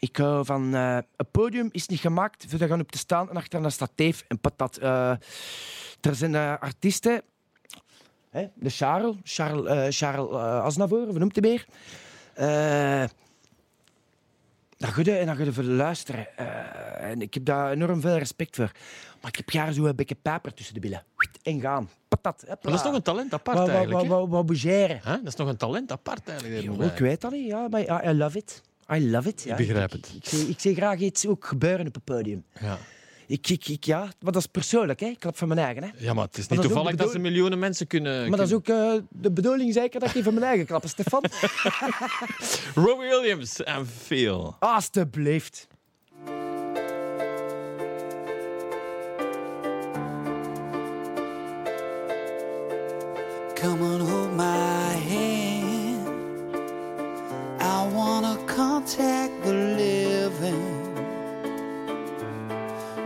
[0.04, 0.76] ik hou van...
[0.76, 3.92] eh een podium is niet gemaakt voor daar gaan op te staan en achteraan staat
[3.96, 4.78] teef en patat.
[4.78, 5.10] Eh,
[6.02, 7.22] er zijn eh, artiesten
[8.30, 10.32] Hè, de Charles, Charles, Charles
[10.64, 11.66] Aznavour, hoe noemt hij meer?
[12.34, 13.10] Eh
[14.78, 16.38] dat goed, en dat goed voor luisteren.
[16.98, 18.72] En ik heb daar enorm veel respect voor.
[19.22, 21.04] Maar ik heb graag zo'n beetje peper tussen de billen.
[21.44, 21.90] En gaan.
[22.08, 22.44] Patat.
[22.48, 24.08] Maar dat is nog een talent apart eigenlijk.
[24.08, 24.30] wat?
[25.04, 26.92] Dat is nog een talent apart eigenlijk.
[26.92, 28.62] Ik weet dat niet, ja, maar I, I love it.
[28.92, 29.44] I love it.
[29.44, 29.52] Ja.
[29.52, 30.16] Ik begrijp Ik, het.
[30.16, 32.44] ik, zie, ik zie graag iets ook gebeuren op het podium.
[32.60, 32.78] Ja.
[33.28, 35.06] Ik, ik, ik, ja, maar dat is persoonlijk, hè.
[35.06, 35.84] ik klap van mijn eigen.
[35.84, 35.90] Hè.
[35.98, 38.30] ja, maar het is niet dat is ook toevallig dat ze miljoenen mensen kunnen...
[38.30, 40.88] Maar dat is ook eh, de bedoeling zeker dat ik die van mijn eigen klap,
[40.88, 41.24] Stefan.
[42.86, 44.56] Robbie Williams en Feel.
[44.60, 45.68] Alsjeblieft.
[53.56, 54.83] Come and hold my
[58.56, 60.94] contact the living.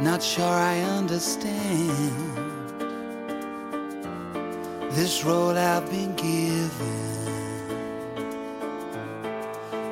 [0.01, 2.11] Not sure I understand
[4.91, 7.17] this role I've been given.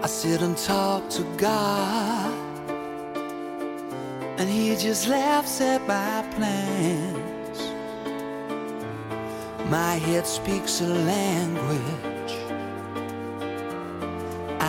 [0.03, 2.33] I sit and talk to God,
[4.37, 7.59] and He just laughs at my plans.
[9.69, 12.14] My head speaks a language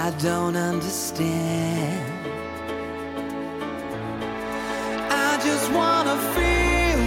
[0.07, 2.00] I don't understand.
[5.11, 6.98] I just wanna feel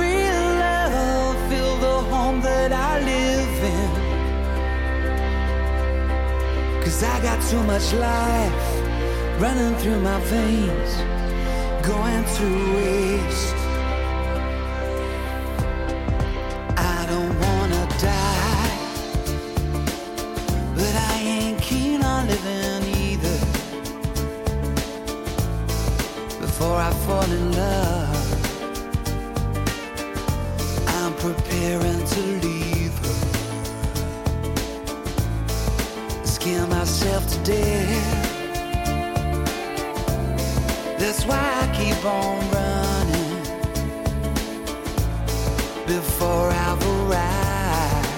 [0.00, 3.90] real love, feel the home that I live in.
[6.84, 8.62] Cause I got too much life
[9.40, 10.92] running through my veins,
[11.82, 12.46] going to
[12.76, 13.63] waste.
[32.06, 33.14] To leave her.
[36.24, 38.30] Scare myself to death.
[40.98, 43.42] That's why I keep on running
[45.86, 48.08] before I've arrived.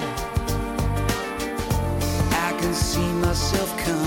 [2.33, 4.06] I can see myself coming.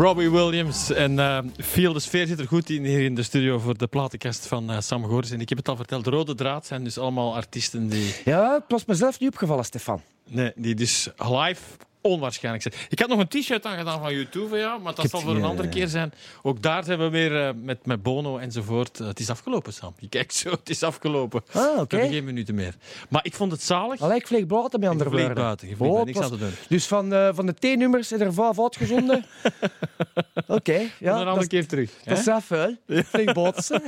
[0.00, 1.92] Robbie Williams en eh Feel.
[1.92, 4.80] De sfeer zit er goed in hier in de studio voor de platenkast van eh,
[4.80, 5.30] Sam Goris.
[5.30, 8.54] En ik heb het al verteld, de rode draad zijn dus allemaal artiesten die, Ja,
[8.54, 10.02] het was mezelf niet opgevallen, Stefan.
[10.28, 11.62] nee, die dus live
[12.00, 12.74] onwaarschijnlijk zijn.
[12.88, 15.44] Ik had nog een t-shirt aangedaan van YouTube van jou, maar dat zal voor een
[15.44, 16.12] andere keer zijn.
[16.42, 19.00] Ook daar zijn we weer eh, met, met Bono enzovoort.
[19.00, 19.94] Eh, het is afgelopen, Sam.
[19.98, 21.42] Je kijkt zo, het is afgelopen.
[21.52, 22.08] Ah, oké.
[22.08, 22.74] Geen minuten meer.
[23.08, 24.00] Maar ik vond het zalig.
[24.00, 25.44] Allee, ik vlieg buiten met andere Je vliegt woorden.
[25.44, 26.04] buiten, je vliegt Oh.
[26.04, 26.52] Niks aan te doen.
[26.68, 29.24] Dus van, eh, van de T-nummers zijn er vijf uitgezonden.
[30.46, 31.12] Oké, ja.
[31.12, 31.90] Een andere is- keer terug.
[32.04, 32.22] dat is hè?
[32.24, 32.76] zelf wel.
[32.86, 33.82] Flink botsen.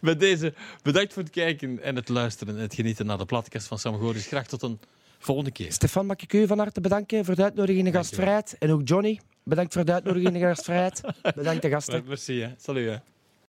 [0.00, 3.66] Met deze bedankt voor het kijken en het luisteren en het genieten naar de platenkast
[3.66, 4.26] van Sam Goris.
[4.26, 4.80] Graag tot een
[5.24, 5.72] volgende keer.
[5.72, 8.56] Stefan, mag ik u van harte bedanken voor de uitnodiging in de gastvrijheid.
[8.58, 11.00] En ook Johnny, bedankt voor de uitnodiging in de gastvrijheid.
[11.34, 12.04] Bedankt de gasten.
[12.06, 12.48] Merci, hè.
[12.56, 13.13] Salut, hè.